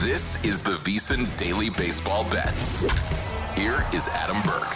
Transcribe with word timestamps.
This 0.00 0.42
is 0.46 0.62
the 0.62 0.76
VSiN 0.76 1.36
Daily 1.36 1.68
Baseball 1.68 2.24
Bets. 2.30 2.86
Here 3.54 3.86
is 3.92 4.08
Adam 4.08 4.40
Burke. 4.40 4.72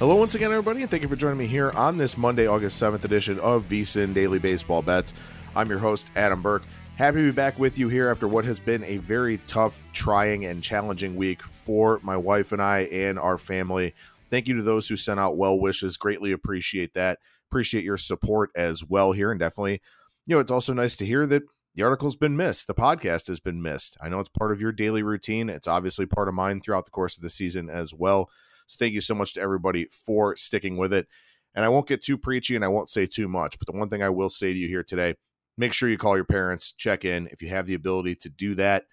Hello, 0.00 0.16
once 0.16 0.34
again, 0.34 0.50
everybody, 0.50 0.82
and 0.82 0.90
thank 0.90 1.04
you 1.04 1.08
for 1.08 1.14
joining 1.14 1.38
me 1.38 1.46
here 1.46 1.70
on 1.70 1.96
this 1.96 2.18
Monday, 2.18 2.48
August 2.48 2.82
7th 2.82 3.04
edition 3.04 3.38
of 3.38 3.66
VSiN 3.66 4.12
Daily 4.12 4.40
Baseball 4.40 4.82
Bets. 4.82 5.14
I'm 5.54 5.70
your 5.70 5.78
host, 5.78 6.10
Adam 6.16 6.42
Burke. 6.42 6.64
Happy 6.96 7.18
to 7.18 7.24
be 7.26 7.30
back 7.30 7.60
with 7.60 7.78
you 7.78 7.88
here 7.88 8.08
after 8.08 8.26
what 8.26 8.44
has 8.44 8.58
been 8.58 8.82
a 8.82 8.96
very 8.96 9.38
tough, 9.46 9.86
trying, 9.92 10.44
and 10.44 10.64
challenging 10.64 11.14
week 11.14 11.42
for 11.42 12.00
my 12.02 12.16
wife 12.16 12.50
and 12.50 12.60
I 12.60 12.80
and 12.90 13.20
our 13.20 13.38
family. 13.38 13.94
Thank 14.30 14.48
you 14.48 14.56
to 14.56 14.62
those 14.62 14.88
who 14.88 14.96
sent 14.96 15.20
out 15.20 15.36
well 15.36 15.56
wishes. 15.56 15.96
Greatly 15.96 16.32
appreciate 16.32 16.94
that. 16.94 17.20
Appreciate 17.48 17.84
your 17.84 17.98
support 17.98 18.50
as 18.56 18.84
well 18.84 19.12
here. 19.12 19.30
And 19.30 19.38
definitely, 19.38 19.80
you 20.26 20.34
know, 20.34 20.40
it's 20.40 20.50
also 20.50 20.72
nice 20.72 20.96
to 20.96 21.06
hear 21.06 21.24
that 21.28 21.44
the 21.74 21.82
article's 21.82 22.16
been 22.16 22.36
missed. 22.36 22.66
The 22.66 22.74
podcast 22.74 23.26
has 23.26 23.40
been 23.40 23.60
missed. 23.60 23.96
I 24.00 24.08
know 24.08 24.20
it's 24.20 24.28
part 24.28 24.52
of 24.52 24.60
your 24.60 24.72
daily 24.72 25.02
routine. 25.02 25.48
It's 25.48 25.66
obviously 25.66 26.06
part 26.06 26.28
of 26.28 26.34
mine 26.34 26.60
throughout 26.60 26.84
the 26.84 26.90
course 26.90 27.16
of 27.16 27.22
the 27.22 27.30
season 27.30 27.68
as 27.68 27.92
well. 27.92 28.30
So 28.66 28.76
thank 28.78 28.94
you 28.94 29.00
so 29.00 29.14
much 29.14 29.34
to 29.34 29.40
everybody 29.40 29.86
for 29.86 30.36
sticking 30.36 30.76
with 30.76 30.92
it. 30.92 31.08
And 31.54 31.64
I 31.64 31.68
won't 31.68 31.88
get 31.88 32.02
too 32.02 32.18
preachy 32.18 32.56
and 32.56 32.64
I 32.64 32.68
won't 32.68 32.90
say 32.90 33.06
too 33.06 33.28
much, 33.28 33.58
but 33.58 33.66
the 33.66 33.78
one 33.78 33.88
thing 33.88 34.02
I 34.02 34.08
will 34.08 34.28
say 34.28 34.52
to 34.52 34.58
you 34.58 34.68
here 34.68 34.82
today 34.82 35.14
make 35.56 35.72
sure 35.72 35.88
you 35.88 35.98
call 35.98 36.16
your 36.16 36.24
parents, 36.24 36.72
check 36.72 37.04
in. 37.04 37.28
If 37.30 37.40
you 37.40 37.48
have 37.48 37.66
the 37.66 37.74
ability 37.74 38.16
to 38.16 38.28
do 38.28 38.54
that, 38.56 38.84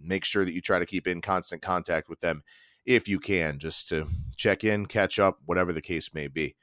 make 0.00 0.24
sure 0.24 0.44
that 0.44 0.52
you 0.52 0.60
try 0.60 0.78
to 0.78 0.86
keep 0.86 1.06
in 1.06 1.20
constant 1.20 1.62
contact 1.62 2.08
with 2.08 2.20
them 2.20 2.42
if 2.84 3.06
you 3.06 3.20
can, 3.20 3.58
just 3.58 3.88
to 3.90 4.08
check 4.36 4.64
in, 4.64 4.86
catch 4.86 5.18
up, 5.18 5.38
whatever 5.44 5.72
the 5.72 5.82
case 5.82 6.14
may 6.14 6.26
be. 6.26 6.56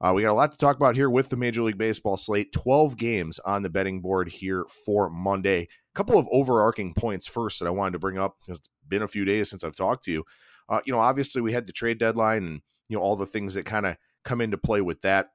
Uh, 0.00 0.12
we 0.14 0.22
got 0.22 0.30
a 0.30 0.34
lot 0.34 0.52
to 0.52 0.58
talk 0.58 0.76
about 0.76 0.94
here 0.94 1.10
with 1.10 1.28
the 1.28 1.36
Major 1.36 1.62
League 1.62 1.78
Baseball 1.78 2.16
slate. 2.16 2.52
12 2.52 2.96
games 2.96 3.40
on 3.40 3.62
the 3.62 3.70
betting 3.70 4.00
board 4.00 4.28
here 4.28 4.64
for 4.84 5.10
Monday. 5.10 5.62
A 5.62 5.68
couple 5.94 6.18
of 6.18 6.28
overarching 6.30 6.94
points 6.94 7.26
first 7.26 7.58
that 7.58 7.66
I 7.66 7.70
wanted 7.70 7.94
to 7.94 7.98
bring 7.98 8.18
up. 8.18 8.36
Because 8.40 8.58
it's 8.58 8.70
been 8.86 9.02
a 9.02 9.08
few 9.08 9.24
days 9.24 9.50
since 9.50 9.64
I've 9.64 9.74
talked 9.74 10.04
to 10.04 10.12
you. 10.12 10.24
Uh, 10.68 10.80
you 10.84 10.92
know, 10.92 11.00
obviously 11.00 11.42
we 11.42 11.52
had 11.52 11.66
the 11.66 11.72
trade 11.72 11.98
deadline 11.98 12.44
and, 12.44 12.60
you 12.88 12.96
know, 12.96 13.02
all 13.02 13.16
the 13.16 13.26
things 13.26 13.54
that 13.54 13.66
kind 13.66 13.86
of 13.86 13.96
come 14.24 14.40
into 14.40 14.56
play 14.56 14.80
with 14.80 15.02
that. 15.02 15.30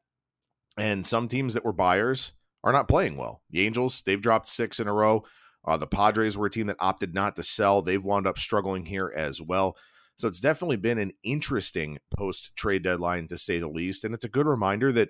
And 0.77 1.05
some 1.05 1.27
teams 1.27 1.53
that 1.55 1.65
were 1.65 1.73
buyers 1.73 2.31
are 2.63 2.71
not 2.71 2.87
playing 2.87 3.17
well. 3.17 3.41
The 3.49 3.65
Angels, 3.65 4.01
they've 4.05 4.21
dropped 4.21 4.47
six 4.47 4.79
in 4.79 4.87
a 4.87 4.93
row. 4.93 5.25
Uh, 5.65 5.75
the 5.75 5.87
Padres 5.87 6.37
were 6.37 6.47
a 6.47 6.51
team 6.51 6.67
that 6.67 6.77
opted 6.79 7.13
not 7.13 7.35
to 7.35 7.43
sell. 7.43 7.81
They've 7.81 8.03
wound 8.03 8.27
up 8.27 8.37
struggling 8.37 8.85
here 8.85 9.11
as 9.13 9.41
well. 9.41 9.75
So 10.15 10.27
it's 10.27 10.39
definitely 10.39 10.77
been 10.77 10.99
an 10.99 11.11
interesting 11.23 11.99
post 12.15 12.55
trade 12.55 12.83
deadline 12.83 13.27
to 13.27 13.37
say 13.37 13.59
the 13.59 13.67
least. 13.67 14.05
And 14.05 14.13
it's 14.13 14.25
a 14.25 14.29
good 14.29 14.45
reminder 14.45 14.91
that 14.91 15.09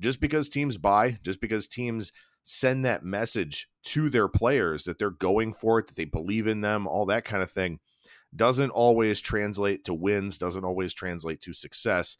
just 0.00 0.20
because 0.20 0.48
teams 0.48 0.76
buy, 0.76 1.18
just 1.22 1.40
because 1.40 1.66
teams 1.66 2.12
send 2.44 2.84
that 2.84 3.04
message 3.04 3.68
to 3.84 4.08
their 4.08 4.28
players 4.28 4.84
that 4.84 4.98
they're 4.98 5.10
going 5.10 5.52
for 5.52 5.78
it, 5.78 5.86
that 5.88 5.96
they 5.96 6.04
believe 6.04 6.46
in 6.46 6.62
them, 6.62 6.86
all 6.86 7.04
that 7.06 7.24
kind 7.24 7.42
of 7.42 7.50
thing, 7.50 7.78
doesn't 8.34 8.70
always 8.70 9.20
translate 9.20 9.84
to 9.84 9.94
wins, 9.94 10.38
doesn't 10.38 10.64
always 10.64 10.94
translate 10.94 11.40
to 11.42 11.52
success. 11.52 12.16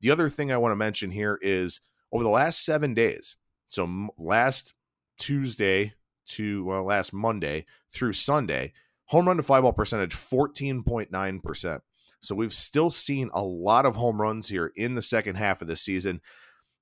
The 0.00 0.10
other 0.10 0.28
thing 0.28 0.50
I 0.50 0.56
want 0.56 0.72
to 0.72 0.76
mention 0.76 1.10
here 1.10 1.38
is 1.40 1.80
over 2.12 2.24
the 2.24 2.30
last 2.30 2.64
seven 2.64 2.94
days, 2.94 3.36
so 3.68 4.08
last 4.18 4.74
Tuesday 5.18 5.94
to 6.26 6.64
well, 6.64 6.84
last 6.84 7.12
Monday 7.12 7.66
through 7.92 8.14
Sunday, 8.14 8.72
home 9.10 9.26
run 9.26 9.36
to 9.36 9.42
fly 9.42 9.60
ball 9.60 9.72
percentage 9.72 10.14
14.9%. 10.14 11.80
So 12.20 12.34
we've 12.36 12.54
still 12.54 12.90
seen 12.90 13.28
a 13.32 13.42
lot 13.42 13.84
of 13.84 13.96
home 13.96 14.20
runs 14.20 14.48
here 14.48 14.72
in 14.76 14.94
the 14.94 15.02
second 15.02 15.34
half 15.34 15.60
of 15.60 15.66
the 15.66 15.74
season. 15.74 16.20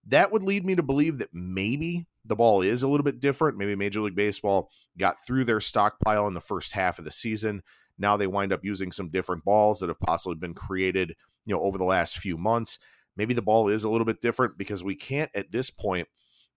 That 0.06 0.30
would 0.30 0.42
lead 0.42 0.64
me 0.64 0.74
to 0.74 0.82
believe 0.82 1.18
that 1.18 1.32
maybe 1.32 2.06
the 2.26 2.36
ball 2.36 2.60
is 2.60 2.82
a 2.82 2.88
little 2.88 3.04
bit 3.04 3.18
different. 3.18 3.56
Maybe 3.56 3.74
Major 3.74 4.02
League 4.02 4.14
Baseball 4.14 4.68
got 4.98 5.16
through 5.26 5.44
their 5.44 5.60
stockpile 5.60 6.26
in 6.26 6.34
the 6.34 6.40
first 6.40 6.72
half 6.72 6.98
of 6.98 7.06
the 7.06 7.10
season. 7.10 7.62
Now 7.96 8.18
they 8.18 8.26
wind 8.26 8.52
up 8.52 8.62
using 8.62 8.92
some 8.92 9.08
different 9.08 9.44
balls 9.44 9.80
that 9.80 9.88
have 9.88 10.00
possibly 10.00 10.36
been 10.36 10.54
created, 10.54 11.14
you 11.46 11.54
know, 11.54 11.62
over 11.62 11.78
the 11.78 11.84
last 11.84 12.18
few 12.18 12.36
months. 12.36 12.78
Maybe 13.16 13.32
the 13.32 13.40
ball 13.40 13.68
is 13.68 13.84
a 13.84 13.88
little 13.88 14.04
bit 14.04 14.20
different 14.20 14.58
because 14.58 14.84
we 14.84 14.96
can't 14.96 15.30
at 15.34 15.50
this 15.50 15.70
point 15.70 16.08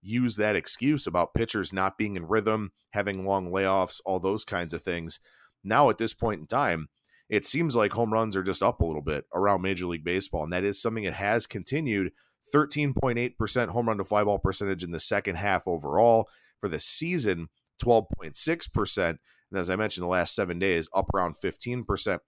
use 0.02 0.36
that 0.36 0.54
excuse 0.54 1.06
about 1.06 1.32
pitchers 1.32 1.72
not 1.72 1.96
being 1.96 2.16
in 2.16 2.28
rhythm, 2.28 2.72
having 2.90 3.24
long 3.24 3.50
layoffs, 3.50 4.02
all 4.04 4.20
those 4.20 4.44
kinds 4.44 4.74
of 4.74 4.82
things. 4.82 5.18
Now, 5.64 5.90
at 5.90 5.98
this 5.98 6.12
point 6.12 6.40
in 6.40 6.46
time, 6.46 6.88
it 7.28 7.46
seems 7.46 7.74
like 7.74 7.92
home 7.92 8.12
runs 8.12 8.36
are 8.36 8.42
just 8.42 8.62
up 8.62 8.80
a 8.80 8.84
little 8.84 9.02
bit 9.02 9.24
around 9.34 9.62
Major 9.62 9.86
League 9.86 10.04
Baseball. 10.04 10.44
And 10.44 10.52
that 10.52 10.64
is 10.64 10.80
something 10.80 11.04
that 11.04 11.14
has 11.14 11.46
continued 11.46 12.12
13.8% 12.54 13.68
home 13.68 13.88
run 13.88 13.98
to 13.98 14.04
fly 14.04 14.24
ball 14.24 14.38
percentage 14.38 14.84
in 14.84 14.90
the 14.90 15.00
second 15.00 15.36
half 15.36 15.66
overall. 15.66 16.28
For 16.60 16.68
the 16.68 16.78
season, 16.78 17.48
12.6%. 17.82 19.08
And 19.08 19.18
as 19.58 19.68
I 19.68 19.76
mentioned, 19.76 20.04
the 20.04 20.08
last 20.08 20.34
seven 20.34 20.58
days, 20.58 20.88
up 20.94 21.06
around 21.14 21.36
15%. 21.42 22.18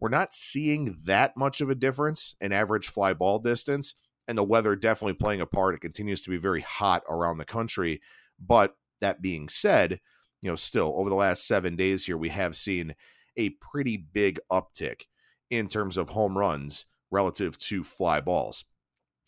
We're 0.00 0.08
not 0.08 0.34
seeing 0.34 0.98
that 1.04 1.36
much 1.36 1.60
of 1.60 1.70
a 1.70 1.74
difference 1.74 2.34
in 2.40 2.52
average 2.52 2.88
fly 2.88 3.12
ball 3.12 3.38
distance 3.38 3.94
and 4.26 4.36
the 4.36 4.44
weather 4.44 4.74
definitely 4.74 5.14
playing 5.14 5.40
a 5.40 5.46
part. 5.46 5.74
It 5.74 5.80
continues 5.80 6.22
to 6.22 6.30
be 6.30 6.36
very 6.36 6.62
hot 6.62 7.02
around 7.08 7.38
the 7.38 7.44
country. 7.44 8.00
But 8.38 8.76
that 9.00 9.22
being 9.22 9.48
said, 9.48 10.00
you 10.44 10.50
know, 10.50 10.56
still 10.56 10.92
over 10.96 11.08
the 11.08 11.16
last 11.16 11.48
seven 11.48 11.74
days 11.74 12.04
here, 12.04 12.18
we 12.18 12.28
have 12.28 12.54
seen 12.54 12.94
a 13.36 13.50
pretty 13.50 13.96
big 13.96 14.38
uptick 14.52 15.04
in 15.50 15.68
terms 15.68 15.96
of 15.96 16.10
home 16.10 16.36
runs 16.36 16.86
relative 17.10 17.56
to 17.58 17.82
fly 17.82 18.20
balls. 18.20 18.64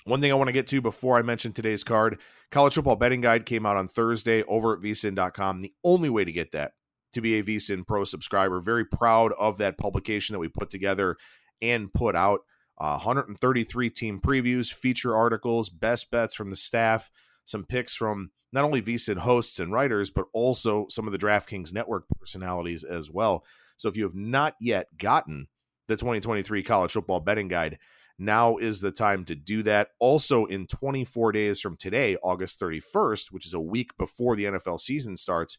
One 0.05 0.21
thing 0.21 0.31
I 0.31 0.35
want 0.37 0.49
to 0.49 0.53
get 0.53 0.67
to 0.69 0.81
before 0.81 1.19
I 1.19 1.23
mention 1.23 1.53
today's 1.53 1.83
card 1.83 2.21
college 2.51 2.75
football 2.75 2.97
betting 2.97 3.21
guide 3.21 3.47
came 3.47 3.67
out 3.67 3.77
on 3.77 3.89
Thursday 3.89 4.43
over 4.45 4.75
at 4.75 4.81
vsin.com. 4.81 5.63
The 5.63 5.75
only 5.83 6.11
way 6.11 6.25
to 6.25 6.33
get 6.33 6.53
that 6.53 6.73
to 7.13 7.21
be 7.21 7.39
a 7.39 7.43
vsin 7.43 7.87
pro 7.87 8.05
subscriber. 8.05 8.61
Very 8.61 8.85
proud 8.85 9.33
of 9.39 9.59
that 9.59 9.79
publication 9.79 10.35
that 10.35 10.39
we 10.39 10.49
put 10.49 10.71
together 10.71 11.17
and 11.61 11.93
put 11.93 12.15
out. 12.15 12.41
Uh, 12.79 12.99
133 12.99 13.89
team 13.89 14.21
previews, 14.21 14.73
feature 14.73 15.17
articles, 15.17 15.71
best 15.71 16.11
bets 16.11 16.35
from 16.35 16.51
the 16.51 16.57
staff, 16.57 17.11
some 17.47 17.65
picks 17.65 17.95
from 17.95 18.31
not 18.53 18.65
only 18.65 18.83
VSiN 18.83 19.19
hosts 19.19 19.59
and 19.59 19.73
writers, 19.73 20.11
but 20.11 20.27
also 20.35 20.87
some 20.91 21.07
of 21.07 21.13
the 21.13 21.19
DraftKings 21.19 21.73
network 21.73 22.05
personalities 22.21 22.85
as 22.85 23.11
well. 23.11 23.45
So 23.79 23.89
if 23.89 23.97
you 23.97 24.05
have 24.05 24.15
not 24.15 24.55
yet 24.61 24.99
gotten 24.99 25.49
the 25.89 25.97
2023 25.97 26.63
college 26.63 26.93
football 26.93 27.21
betting 27.21 27.49
guide, 27.49 27.79
now 28.19 28.57
is 28.57 28.81
the 28.81 28.91
time 28.91 29.25
to 29.27 29.35
do 29.35 29.63
that. 29.65 29.89
Also, 29.99 30.47
in 30.47 30.67
24 30.67 31.33
days 31.33 31.61
from 31.61 31.77
today, 31.77 32.17
August 32.23 32.59
31st, 32.61 33.31
which 33.31 33.47
is 33.47 33.55
a 33.55 33.61
week 33.61 33.97
before 33.99 34.37
the 34.37 34.45
NFL 34.45 34.81
season 34.81 35.17
starts, 35.17 35.59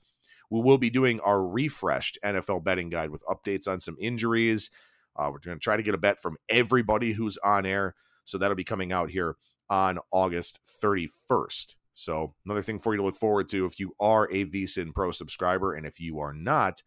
we 0.50 0.62
will 0.62 0.78
be 0.78 0.90
doing 0.90 1.19
our 1.19 1.46
refreshed 1.46 2.18
NFL 2.24 2.64
betting 2.64 2.90
guide 2.90 3.12
with 3.12 3.24
updates 3.25 3.68
on 3.68 3.80
some 3.80 3.98
injuries, 4.00 4.72
uh, 5.18 5.30
we're 5.31 5.40
going 5.40 5.58
to 5.58 5.64
try 5.64 5.78
to 5.78 5.84
get 5.84 5.96
a 5.96 6.00
bet 6.00 6.22
from 6.22 6.38
everybody 6.48 7.14
who's 7.14 7.38
on 7.40 7.66
air. 7.66 7.96
So 8.24 8.38
that'll 8.38 8.56
be 8.56 8.64
coming 8.64 8.92
out 8.92 9.09
here 9.09 9.36
on 9.70 10.00
August 10.12 10.60
31st. 10.84 11.76
So 11.94 12.36
another 12.46 12.62
thing 12.62 12.80
for 12.80 12.94
you 12.94 12.98
to 12.98 13.04
look 13.04 13.16
forward 13.16 13.50
to 13.50 13.66
if 13.66 13.80
you 13.80 13.94
are 14.00 14.26
a 14.32 14.46
VSIN 14.46 14.94
Pro 14.94 15.12
subscriber. 15.12 15.74
And 15.74 15.86
if 15.86 16.00
you 16.00 16.20
are 16.20 16.34
not, 16.34 16.84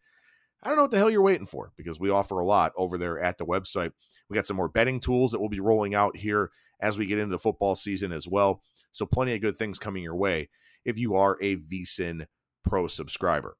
I 0.63 0.69
don't 0.69 0.77
know 0.77 0.83
what 0.83 0.91
the 0.91 0.97
hell 0.97 1.09
you're 1.09 1.21
waiting 1.21 1.45
for 1.45 1.73
because 1.75 1.99
we 1.99 2.09
offer 2.09 2.39
a 2.39 2.45
lot 2.45 2.71
over 2.77 2.97
there 2.97 3.19
at 3.19 3.37
the 3.37 3.45
website. 3.45 3.91
We 4.29 4.35
got 4.35 4.47
some 4.47 4.57
more 4.57 4.69
betting 4.69 4.99
tools 4.99 5.31
that 5.31 5.39
we'll 5.39 5.49
be 5.49 5.59
rolling 5.59 5.93
out 5.93 6.17
here 6.17 6.51
as 6.79 6.97
we 6.97 7.05
get 7.05 7.19
into 7.19 7.31
the 7.31 7.39
football 7.39 7.75
season 7.75 8.11
as 8.11 8.27
well. 8.27 8.61
So 8.91 9.05
plenty 9.05 9.33
of 9.35 9.41
good 9.41 9.55
things 9.55 9.79
coming 9.79 10.03
your 10.03 10.15
way 10.15 10.49
if 10.85 10.97
you 10.97 11.15
are 11.15 11.37
a 11.41 11.57
VSIN 11.57 12.25
Pro 12.63 12.87
subscriber. 12.87 13.57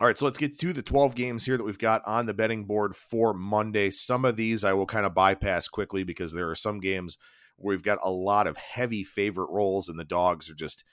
All 0.00 0.06
right, 0.06 0.16
so 0.16 0.24
let's 0.24 0.38
get 0.38 0.58
to 0.58 0.72
the 0.72 0.80
12 0.80 1.14
games 1.14 1.44
here 1.44 1.58
that 1.58 1.64
we've 1.64 1.78
got 1.78 2.00
on 2.06 2.24
the 2.24 2.32
betting 2.32 2.64
board 2.64 2.96
for 2.96 3.34
Monday. 3.34 3.90
Some 3.90 4.24
of 4.24 4.36
these 4.36 4.64
I 4.64 4.72
will 4.72 4.86
kind 4.86 5.04
of 5.04 5.12
bypass 5.12 5.68
quickly 5.68 6.04
because 6.04 6.32
there 6.32 6.48
are 6.48 6.54
some 6.54 6.80
games 6.80 7.18
where 7.60 7.74
we've 7.74 7.82
got 7.82 7.98
a 8.02 8.10
lot 8.10 8.46
of 8.46 8.56
heavy 8.56 9.04
favorite 9.04 9.50
roles, 9.50 9.88
and 9.88 9.98
the 9.98 10.04
dogs 10.04 10.50
are 10.50 10.54
just 10.54 10.84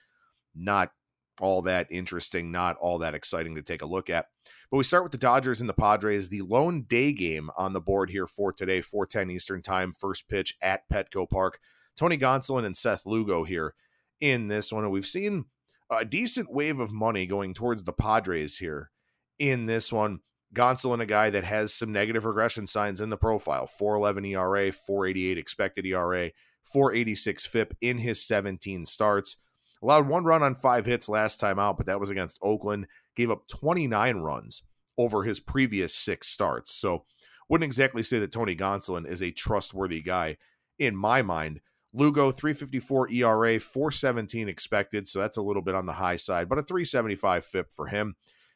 not 0.56 0.92
all 1.40 1.62
that 1.64 1.88
interesting, 1.90 2.52
not 2.52 2.78
all 2.78 2.98
that 3.00 3.16
exciting 3.16 3.56
to 3.56 3.62
take 3.62 3.82
a 3.82 3.88
look 3.88 4.10
at. 4.10 4.28
But 4.70 4.78
we 4.78 4.84
start 4.84 5.04
with 5.04 5.12
the 5.12 5.18
Dodgers 5.18 5.62
and 5.62 5.70
the 5.70 5.74
Padres, 5.74 6.30
the 6.30 6.42
lone 6.42 6.84
day 6.88 7.14
game 7.14 7.50
on 7.58 7.74
the 7.74 7.82
board 7.82 8.10
here 8.10 8.28
for 8.28 8.52
today, 8.52 8.82
410 8.82 9.36
Eastern 9.36 9.62
Time, 9.62 9.94
first 9.94 10.28
pitch 10.28 10.56
at 10.62 10.90
Petco 10.92 11.30
Park. 11.30 11.60
Tony 11.96 12.18
Gonsolin 12.18 12.66
and 12.66 12.78
Seth 12.78 13.06
Lugo 13.06 13.44
here 13.44 13.74
in 14.20 14.48
this 14.48 14.72
one. 14.72 14.84
And 14.84 14.94
we've 14.94 15.08
seen 15.08 15.46
a 15.90 16.06
decent 16.06 16.52
wave 16.52 16.80
of 16.80 16.92
money 16.92 17.26
going 17.26 17.54
towards 17.54 17.84
the 17.84 17.94
Padres 17.94 18.58
here 18.58 18.92
in 19.40 19.66
this 19.66 19.92
one. 19.92 20.20
Gonsolin, 20.54 21.02
a 21.02 21.06
guy 21.06 21.30
that 21.30 21.44
has 21.44 21.74
some 21.74 21.92
negative 21.92 22.26
regression 22.26 22.68
signs 22.68 23.02
in 23.02 23.10
the 23.10 23.18
profile 23.18 23.68
411 23.68 24.26
ERA, 24.26 24.72
488 24.72 25.38
expected 25.38 25.86
ERA, 25.86 26.32
486 26.72 27.46
FIP 27.46 27.78
in 27.82 28.00
his 28.00 28.26
17 28.26 28.86
starts. 28.86 29.38
Allowed 29.82 30.08
one 30.08 30.24
run 30.24 30.44
on 30.44 30.56
five 30.56 30.86
hits 30.86 31.08
last 31.08 31.40
time 31.40 31.60
out, 31.60 31.78
but 31.78 31.86
that 31.86 32.00
was 32.00 32.10
against 32.10 32.40
Oakland. 32.42 32.88
Gave 33.16 33.30
up 33.30 33.48
29 33.48 34.18
runs 34.18 34.64
over 34.98 35.24
his 35.24 35.40
previous 35.40 35.94
six 35.94 36.28
starts. 36.28 36.74
So, 36.74 37.06
wouldn't 37.50 37.66
exactly 37.66 38.04
say 38.04 38.20
that 38.20 38.32
Tony 38.32 38.56
Gonsolin 38.56 39.08
is 39.08 39.24
a 39.24 39.32
trustworthy 39.32 40.02
guy 40.02 40.38
in 40.78 40.96
my 40.96 41.22
mind. 41.22 41.62
Lugo, 41.94 42.32
354 42.32 43.10
ERA, 43.12 43.60
417 43.60 44.50
expected, 44.50 45.08
so 45.08 45.20
that's 45.20 45.38
a 45.38 45.42
little 45.42 45.62
bit 45.62 45.76
on 45.76 45.86
the 45.86 45.94
high 45.94 46.18
side, 46.18 46.50
but 46.50 46.58
a 46.58 46.64
375 46.64 47.46
FIP 47.46 47.72
for 47.72 47.88
him. 47.88 48.16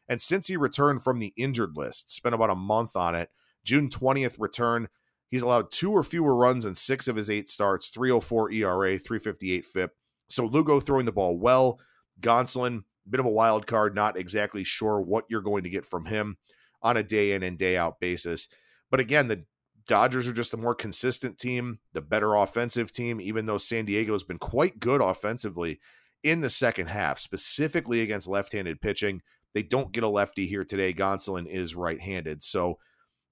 And 0.10 0.22
since 0.22 0.48
he 0.48 0.58
returned 0.58 1.02
from 1.02 1.20
the 1.20 1.34
injured 1.38 1.78
list, 1.78 2.12
spent 2.12 2.36
about 2.36 2.50
a 2.50 2.56
month 2.56 2.96
on 2.96 3.16
it, 3.16 3.30
June 3.64 3.90
20th 3.90 4.36
return, 4.40 4.90
he's 5.32 5.42
allowed 5.42 5.72
two 5.72 5.92
or 5.92 6.04
fewer 6.04 6.36
runs 6.36 6.66
in 6.66 6.76
six 6.76 7.08
of 7.08 7.16
his 7.16 7.30
eight 7.30 7.50
starts, 7.50 7.90
304 7.90 8.52
ERA, 8.52 9.00
358 9.00 9.66
FIP. 9.66 9.92
So 10.30 10.46
Lugo 10.46 10.80
throwing 10.80 11.06
the 11.06 11.12
ball 11.12 11.38
well. 11.38 11.80
Gonsolin, 12.20 12.84
bit 13.10 13.20
of 13.20 13.26
a 13.26 13.30
wild 13.30 13.66
card, 13.66 13.96
not 13.96 14.18
exactly 14.18 14.64
sure 14.64 15.02
what 15.02 15.26
you're 15.30 15.42
going 15.42 15.64
to 15.64 15.70
get 15.70 15.86
from 15.86 16.06
him 16.06 16.38
on 16.84 16.98
a 16.98 17.04
day 17.04 17.32
in 17.32 17.42
and 17.42 17.58
day 17.58 17.76
out 17.76 18.00
basis. 18.00 18.48
But 18.92 19.00
again, 19.00 19.28
the 19.28 19.46
Dodgers 19.88 20.28
are 20.28 20.34
just 20.34 20.54
a 20.54 20.58
more 20.58 20.76
consistent 20.76 21.38
team, 21.38 21.80
the 21.94 22.02
better 22.02 22.36
offensive 22.36 22.92
team, 22.92 23.20
even 23.20 23.46
though 23.46 23.58
San 23.58 23.86
Diego 23.86 24.14
has 24.14 24.24
been 24.24 24.38
quite 24.38 24.80
good 24.80 25.02
offensively 25.02 25.80
in 26.24 26.42
the 26.42 26.50
second 26.50 26.88
half, 26.88 27.20
specifically 27.20 28.02
against 28.02 28.28
left 28.28 28.54
handed 28.54 28.80
pitching. 28.80 29.22
They 29.54 29.64
don't 29.64 29.92
get 29.92 30.04
a 30.04 30.08
lefty 30.08 30.48
here 30.48 30.64
today. 30.64 30.94
Gonsolin 30.94 31.48
is 31.48 31.76
right 31.76 32.00
handed. 32.00 32.44
So, 32.44 32.78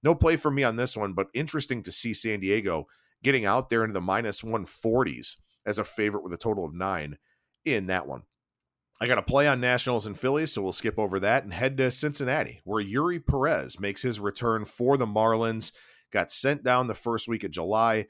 no 0.02 0.14
play 0.14 0.36
for 0.36 0.50
me 0.50 0.62
on 0.62 0.76
this 0.76 0.96
one, 0.96 1.12
but 1.12 1.28
interesting 1.34 1.82
to 1.82 1.92
see 1.92 2.14
San 2.14 2.40
Diego 2.40 2.86
getting 3.22 3.44
out 3.44 3.68
there 3.68 3.84
into 3.84 3.92
the 3.94 4.00
minus 4.00 4.42
140s 4.42 5.36
as 5.66 5.78
a 5.78 5.84
favorite 5.84 6.24
with 6.24 6.32
a 6.32 6.38
total 6.38 6.64
of 6.64 6.74
nine 6.74 7.18
in 7.64 7.86
that 7.86 8.06
one. 8.06 8.22
I 9.00 9.06
got 9.06 9.18
a 9.18 9.22
play 9.22 9.48
on 9.48 9.60
Nationals 9.60 10.06
and 10.06 10.18
Phillies, 10.18 10.52
so 10.52 10.62
we'll 10.62 10.72
skip 10.72 10.98
over 10.98 11.18
that 11.20 11.42
and 11.42 11.54
head 11.54 11.76
to 11.78 11.90
Cincinnati, 11.90 12.60
where 12.64 12.84
Eury 12.84 13.24
Perez 13.24 13.80
makes 13.80 14.02
his 14.02 14.20
return 14.20 14.64
for 14.64 14.96
the 14.96 15.06
Marlins 15.06 15.72
got 16.12 16.30
sent 16.30 16.62
down 16.62 16.86
the 16.86 16.94
first 16.94 17.28
week 17.28 17.44
of 17.44 17.50
July. 17.50 18.06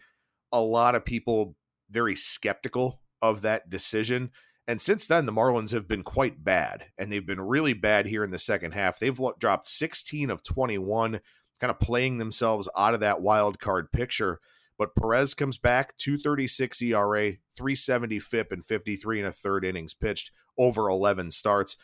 A 0.52 0.60
lot 0.60 0.94
of 0.94 1.04
people 1.04 1.54
very 1.90 2.14
skeptical 2.14 3.00
of 3.22 3.42
that 3.42 3.68
decision. 3.68 4.30
And 4.66 4.80
since 4.80 5.06
then, 5.06 5.26
the 5.26 5.32
Marlins 5.32 5.72
have 5.72 5.88
been 5.88 6.02
quite 6.02 6.44
bad, 6.44 6.86
and 6.96 7.10
they've 7.10 7.26
been 7.26 7.40
really 7.40 7.72
bad 7.72 8.06
here 8.06 8.24
in 8.24 8.30
the 8.30 8.38
second 8.38 8.72
half. 8.72 8.98
They've 8.98 9.20
dropped 9.38 9.68
16 9.68 10.30
of 10.30 10.42
21, 10.42 11.20
kind 11.60 11.70
of 11.70 11.80
playing 11.80 12.18
themselves 12.18 12.68
out 12.76 12.94
of 12.94 13.00
that 13.00 13.20
wild 13.20 13.60
card 13.60 13.92
picture. 13.92 14.40
But 14.78 14.94
Perez 14.94 15.34
comes 15.34 15.58
back, 15.58 15.96
236 15.98 16.80
ERA, 16.82 17.32
370 17.56 18.18
FIP, 18.18 18.52
and 18.52 18.64
53 18.64 19.20
and 19.20 19.28
a 19.28 19.32
third 19.32 19.64
innings 19.64 19.92
pitched 19.92 20.30
over 20.56 20.88
11 20.88 21.30
starts. 21.32 21.76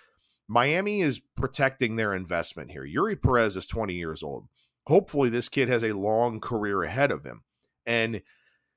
Miami 0.48 1.02
is 1.02 1.18
protecting 1.18 1.96
their 1.96 2.14
investment 2.14 2.70
here. 2.70 2.86
Eury 2.86 3.20
Perez 3.20 3.56
is 3.56 3.66
20 3.66 3.94
years 3.94 4.22
old 4.22 4.48
hopefully 4.86 5.28
this 5.28 5.48
kid 5.48 5.68
has 5.68 5.84
a 5.84 5.92
long 5.92 6.40
career 6.40 6.82
ahead 6.82 7.10
of 7.10 7.24
him. 7.24 7.42
And 7.84 8.22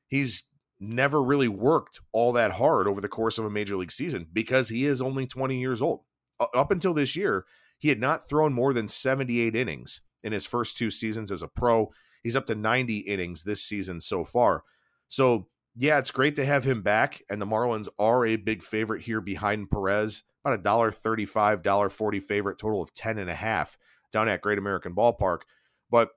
he's 0.07 0.43
never 0.79 1.21
really 1.21 1.47
worked 1.47 1.99
all 2.11 2.31
that 2.33 2.53
hard 2.53 2.87
over 2.87 3.01
the 3.01 3.07
course 3.07 3.37
of 3.37 3.45
a 3.45 3.49
major 3.49 3.75
league 3.77 3.91
season 3.91 4.27
because 4.31 4.69
he 4.69 4.85
is 4.85 5.01
only 5.01 5.27
20 5.27 5.59
years 5.59 5.81
old. 5.81 6.01
Up 6.39 6.71
until 6.71 6.93
this 6.93 7.15
year, 7.15 7.45
he 7.77 7.89
had 7.89 7.99
not 7.99 8.27
thrown 8.27 8.53
more 8.53 8.73
than 8.73 8.87
78 8.87 9.55
innings 9.55 10.01
in 10.23 10.33
his 10.33 10.45
first 10.45 10.77
two 10.77 10.89
seasons 10.89 11.31
as 11.31 11.41
a 11.41 11.47
pro. 11.47 11.91
He's 12.23 12.35
up 12.35 12.47
to 12.47 12.55
90 12.55 12.99
innings 12.99 13.43
this 13.43 13.63
season 13.63 14.01
so 14.01 14.23
far. 14.23 14.63
So, 15.07 15.47
yeah, 15.75 15.97
it's 15.97 16.11
great 16.11 16.35
to 16.35 16.45
have 16.45 16.65
him 16.65 16.81
back. 16.81 17.21
And 17.29 17.41
the 17.41 17.45
Marlins 17.45 17.87
are 17.97 18.25
a 18.25 18.35
big 18.35 18.63
favorite 18.63 19.03
here 19.03 19.21
behind 19.21 19.69
Perez, 19.71 20.23
about 20.43 20.59
a 20.59 20.61
dollar 20.61 20.91
thirty-five, 20.91 21.61
dollar 21.63 21.89
forty 21.89 22.19
favorite, 22.19 22.57
total 22.57 22.81
of 22.81 22.93
ten 22.93 23.17
and 23.17 23.29
a 23.29 23.35
half 23.35 23.77
down 24.11 24.27
at 24.27 24.41
Great 24.41 24.57
American 24.57 24.93
Ballpark. 24.93 25.41
But 25.89 26.09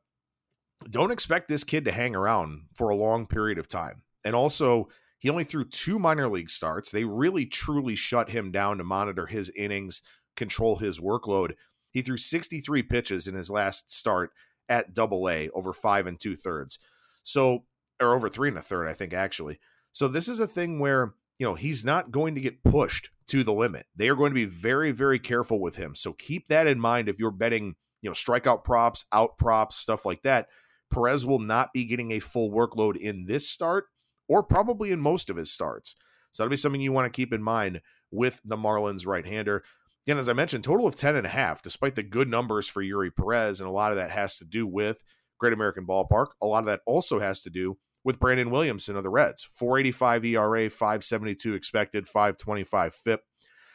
don't 0.91 1.13
expect 1.13 1.49
this 1.49 1.65
kid 1.65 1.85
to 1.85 1.93
hang 1.93 2.17
around 2.17 2.63
for 2.75 2.89
a 2.89 2.97
long 2.97 3.27
period 3.27 3.59
of 3.59 3.69
time. 3.69 4.03
And 4.25 4.35
also, 4.35 4.89
he 5.19 5.31
only 5.31 5.45
threw 5.45 5.65
two 5.65 5.99
minor 5.99 6.29
league 6.29 6.51
starts. 6.51 6.91
They 6.91 7.05
really 7.05 7.47
truly 7.47 7.95
shut 7.95 8.31
him 8.31 8.51
down 8.51 8.79
to 8.79 8.85
monitor 8.85 9.27
his 9.27 9.51
innings, 9.51 10.03
control 10.37 10.77
his 10.77 10.99
workload. 10.99 11.53
He 11.93 12.03
threw 12.03 12.17
63 12.17 12.83
pitches 12.83 13.29
in 13.29 13.35
his 13.35 13.51
last 13.51 13.93
start 13.93 14.31
at 14.69 14.95
double 14.95 15.29
A 15.29 15.49
over 15.51 15.73
five 15.73 16.07
and 16.07 16.19
two 16.19 16.35
thirds. 16.35 16.79
So, 17.23 17.65
or 18.01 18.15
over 18.15 18.29
three 18.29 18.49
and 18.49 18.59
a 18.59 18.63
third, 18.63 18.89
I 18.89 18.93
think, 18.93 19.13
actually. 19.13 19.61
So, 19.93 20.09
this 20.09 20.29
is 20.29 20.41
a 20.41 20.47
thing 20.47 20.81
where, 20.81 21.15
you 21.39 21.47
know, 21.47 21.55
he's 21.55 21.85
not 21.85 22.11
going 22.11 22.35
to 22.35 22.41
get 22.41 22.65
pushed 22.65 23.11
to 23.29 23.45
the 23.45 23.53
limit. 23.53 23.87
They 23.95 24.09
are 24.09 24.17
going 24.17 24.31
to 24.31 24.35
be 24.35 24.45
very, 24.45 24.91
very 24.91 25.19
careful 25.19 25.61
with 25.61 25.77
him. 25.77 25.95
So, 25.95 26.13
keep 26.13 26.49
that 26.49 26.67
in 26.67 26.81
mind 26.81 27.09
if 27.09 27.21
you're 27.21 27.31
betting 27.31 27.77
you 28.03 28.11
know, 28.11 28.15
strikeout 28.15 28.65
props, 28.65 29.07
out 29.13 29.39
props, 29.39 29.77
stuff 29.77 30.05
like 30.05 30.23
that. 30.23 30.49
Perez 30.93 31.25
will 31.25 31.39
not 31.39 31.73
be 31.73 31.85
getting 31.85 32.11
a 32.11 32.19
full 32.19 32.51
workload 32.51 32.97
in 32.97 33.25
this 33.25 33.49
start 33.49 33.87
or 34.29 34.43
probably 34.43 34.91
in 34.91 35.01
most 35.01 35.31
of 35.31 35.37
his 35.37 35.51
starts. 35.51 35.95
So 36.33 36.43
that'll 36.43 36.51
be 36.51 36.57
something 36.57 36.81
you 36.81 36.93
want 36.93 37.11
to 37.11 37.17
keep 37.17 37.33
in 37.33 37.43
mind 37.43 37.81
with 38.11 38.41
the 38.45 38.57
Marlins 38.57 39.07
right 39.07 39.25
hander. 39.25 39.63
Again, 40.05 40.19
as 40.19 40.29
I 40.29 40.33
mentioned, 40.33 40.65
total 40.65 40.87
of 40.87 40.97
10 40.97 41.15
and 41.15 41.27
a 41.27 41.31
half, 41.31 41.63
despite 41.63 41.95
the 41.95 42.03
good 42.03 42.29
numbers 42.29 42.69
for 42.69 42.83
Eury 42.83 43.15
Perez. 43.15 43.61
And 43.61 43.69
a 43.69 43.73
lot 43.73 43.93
of 43.93 43.97
that 43.97 44.11
has 44.11 44.37
to 44.39 44.45
do 44.45 44.67
with 44.67 45.05
Great 45.39 45.53
American 45.53 45.87
Ballpark. 45.87 46.29
A 46.41 46.47
lot 46.47 46.61
of 46.61 46.67
that 46.67 46.81
also 46.87 47.21
has 47.21 47.41
to 47.43 47.51
do 47.51 47.79
with 48.05 48.19
Brandon 48.19 48.51
Williamson 48.51 48.97
of 48.97 49.05
the 49.05 49.11
Reds. 49.11 49.47
485 49.53 50.25
ERA, 50.25 50.71
572 50.71 51.55
expected, 51.55 52.09
525 52.09 52.95
FIP. 52.95 53.21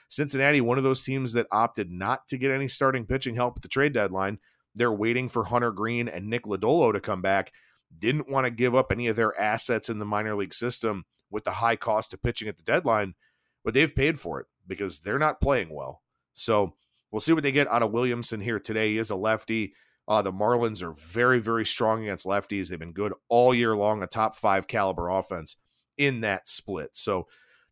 Cincinnati, 0.10 0.62
one 0.62 0.78
of 0.78 0.84
those 0.84 1.02
teams 1.02 1.34
that 1.34 1.48
opted 1.52 1.92
not 1.92 2.28
to 2.28 2.38
get 2.38 2.52
any 2.52 2.68
starting 2.68 3.06
pitching 3.06 3.36
help 3.36 3.58
at 3.58 3.62
the 3.62 3.68
trade 3.68 3.94
deadline. 3.94 4.40
They're 4.76 4.92
waiting 4.92 5.30
for 5.30 5.46
Hunter 5.46 5.72
Greene 5.72 6.08
and 6.08 6.30
Nick 6.30 6.44
Lodolo 6.44 6.94
to 6.94 7.00
come 7.00 7.22
back. 7.22 7.52
Didn't 7.98 8.30
want 8.30 8.46
to 8.46 8.52
give 8.52 8.76
up 8.76 8.92
any 8.92 9.08
of 9.08 9.16
their 9.16 9.38
assets 9.40 9.90
in 9.90 10.00
the 10.00 10.06
minor 10.06 10.36
league 10.36 10.54
system 10.54 11.06
with 11.30 11.46
the 11.46 11.52
high 11.52 11.76
cost 11.76 12.14
of 12.14 12.22
pitching 12.22 12.48
at 12.48 12.58
the 12.58 12.64
deadline, 12.64 13.16
but 13.64 13.74
they've 13.74 13.96
paid 13.96 14.20
for 14.20 14.40
it 14.40 14.48
because 14.66 15.00
they're 15.00 15.20
not 15.20 15.42
playing 15.42 15.74
well. 15.74 16.02
So 16.40 16.74
we'll 17.12 17.20
see 17.20 17.34
what 17.34 17.44
they 17.44 17.52
get 17.52 17.68
out 17.68 17.84
of 17.84 17.92
Williamson 17.92 18.42
here 18.42 18.60
today. 18.60 18.92
He 18.92 18.98
is 18.98 19.10
a 19.10 19.16
lefty. 19.16 19.74
Uh, 20.08 20.22
the 20.22 20.32
Marlins 20.32 20.82
are 20.82 20.94
very, 20.94 21.40
very 21.40 21.66
strong 21.66 22.04
against 22.04 22.26
lefties. 22.26 22.70
They've 22.70 22.80
been 22.80 22.94
good 22.94 23.14
all 23.28 23.54
year 23.54 23.76
long, 23.76 24.02
a 24.02 24.08
top 24.08 24.36
five 24.36 24.68
caliber 24.68 25.10
offense 25.10 25.58
in 25.98 26.22
that 26.22 26.48
split. 26.48 26.92
So 26.94 27.28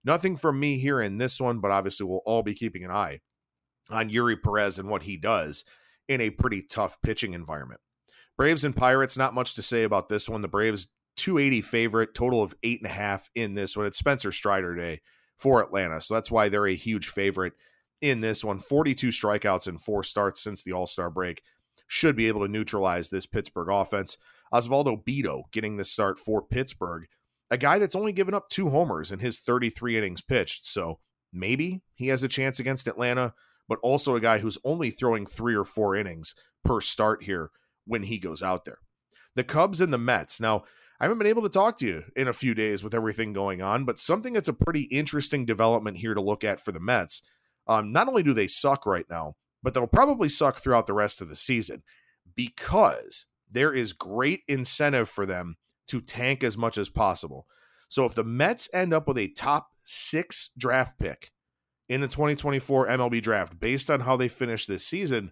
Nothing 0.05 0.35
from 0.35 0.59
me 0.59 0.77
here 0.77 1.01
in 1.01 1.17
this 1.17 1.41
one, 1.41 1.59
but 1.59 1.71
obviously 1.71 2.05
we'll 2.05 2.21
all 2.25 2.43
be 2.43 2.53
keeping 2.53 2.85
an 2.85 2.91
eye 2.91 3.21
on 3.89 4.11
Eury 4.11 4.41
Perez 4.41 4.77
and 4.77 4.87
what 4.87 5.03
he 5.03 5.17
does 5.17 5.65
in 6.07 6.21
a 6.21 6.29
pretty 6.29 6.61
tough 6.61 7.01
pitching 7.01 7.33
environment. 7.33 7.81
Braves 8.37 8.63
and 8.63 8.75
Pirates, 8.75 9.17
not 9.17 9.33
much 9.33 9.55
to 9.55 9.63
say 9.63 9.81
about 9.81 10.07
this 10.07 10.29
one. 10.29 10.41
The 10.41 10.47
Braves 10.47 10.89
280 11.15 11.61
favorite, 11.61 12.13
total 12.13 12.43
of 12.43 12.53
eight 12.61 12.81
and 12.81 12.89
a 12.89 12.93
half 12.93 13.31
in 13.33 13.55
this 13.55 13.75
one. 13.75 13.87
It's 13.87 13.97
Spencer 13.97 14.31
Strider 14.31 14.75
Day 14.75 15.01
for 15.37 15.63
Atlanta. 15.63 15.99
So 15.99 16.13
that's 16.13 16.29
why 16.29 16.49
they're 16.49 16.67
a 16.67 16.75
huge 16.75 17.07
favorite 17.07 17.53
in 18.01 18.21
this 18.21 18.43
one. 18.43 18.59
42 18.59 19.09
strikeouts 19.09 19.67
in 19.67 19.77
four 19.77 20.03
starts 20.03 20.41
since 20.41 20.63
the 20.63 20.73
All 20.73 20.87
Star 20.87 21.09
break. 21.09 21.41
Should 21.87 22.15
be 22.15 22.27
able 22.27 22.41
to 22.41 22.51
neutralize 22.51 23.09
this 23.09 23.25
Pittsburgh 23.25 23.69
offense. 23.69 24.17
Osvaldo 24.53 25.03
Bido 25.03 25.43
getting 25.51 25.77
the 25.77 25.83
start 25.83 26.17
for 26.17 26.41
Pittsburgh 26.41 27.07
a 27.51 27.57
guy 27.57 27.79
that's 27.79 27.95
only 27.95 28.11
given 28.11 28.33
up 28.33 28.49
two 28.49 28.69
homers 28.69 29.11
in 29.11 29.19
his 29.19 29.39
33 29.39 29.97
innings 29.97 30.21
pitched. 30.21 30.67
So 30.67 30.99
maybe 31.31 31.81
he 31.93 32.07
has 32.07 32.23
a 32.23 32.27
chance 32.27 32.59
against 32.59 32.87
Atlanta, 32.87 33.33
but 33.67 33.79
also 33.81 34.15
a 34.15 34.21
guy 34.21 34.39
who's 34.39 34.57
only 34.63 34.89
throwing 34.89 35.25
three 35.25 35.55
or 35.55 35.63
four 35.63 35.95
innings 35.95 36.35
per 36.63 36.81
start 36.81 37.23
here 37.23 37.51
when 37.85 38.03
he 38.03 38.17
goes 38.17 38.41
out 38.41 38.65
there. 38.65 38.79
The 39.35 39.43
Cubs 39.43 39.81
and 39.81 39.93
the 39.93 39.97
Mets. 39.97 40.39
Now, 40.39 40.63
I 40.99 41.03
haven't 41.03 41.17
been 41.17 41.27
able 41.27 41.43
to 41.43 41.49
talk 41.49 41.77
to 41.79 41.85
you 41.85 42.03
in 42.15 42.27
a 42.27 42.33
few 42.33 42.53
days 42.53 42.83
with 42.83 42.95
everything 42.95 43.33
going 43.33 43.61
on, 43.61 43.83
but 43.83 43.99
something 43.99 44.33
that's 44.33 44.47
a 44.47 44.53
pretty 44.53 44.83
interesting 44.83 45.45
development 45.45 45.97
here 45.97 46.13
to 46.13 46.21
look 46.21 46.43
at 46.43 46.61
for 46.61 46.71
the 46.71 46.79
Mets. 46.79 47.21
Um, 47.67 47.91
not 47.91 48.07
only 48.07 48.23
do 48.23 48.33
they 48.33 48.47
suck 48.47 48.85
right 48.85 49.05
now, 49.09 49.35
but 49.63 49.73
they'll 49.73 49.87
probably 49.87 50.29
suck 50.29 50.59
throughout 50.59 50.85
the 50.85 50.93
rest 50.93 51.21
of 51.21 51.29
the 51.29 51.35
season 51.35 51.83
because 52.35 53.25
there 53.49 53.73
is 53.73 53.93
great 53.93 54.41
incentive 54.47 55.09
for 55.09 55.25
them 55.25 55.57
to 55.87 56.01
tank 56.01 56.43
as 56.43 56.57
much 56.57 56.77
as 56.77 56.89
possible. 56.89 57.47
So 57.87 58.05
if 58.05 58.15
the 58.15 58.23
Mets 58.23 58.69
end 58.73 58.93
up 58.93 59.07
with 59.07 59.17
a 59.17 59.27
top 59.29 59.69
six 59.83 60.49
draft 60.57 60.99
pick 60.99 61.31
in 61.87 62.01
the 62.01 62.07
2024 62.07 62.87
MLB 62.87 63.21
draft 63.21 63.59
based 63.59 63.89
on 63.89 64.01
how 64.01 64.17
they 64.17 64.27
finish 64.27 64.65
this 64.65 64.85
season, 64.85 65.31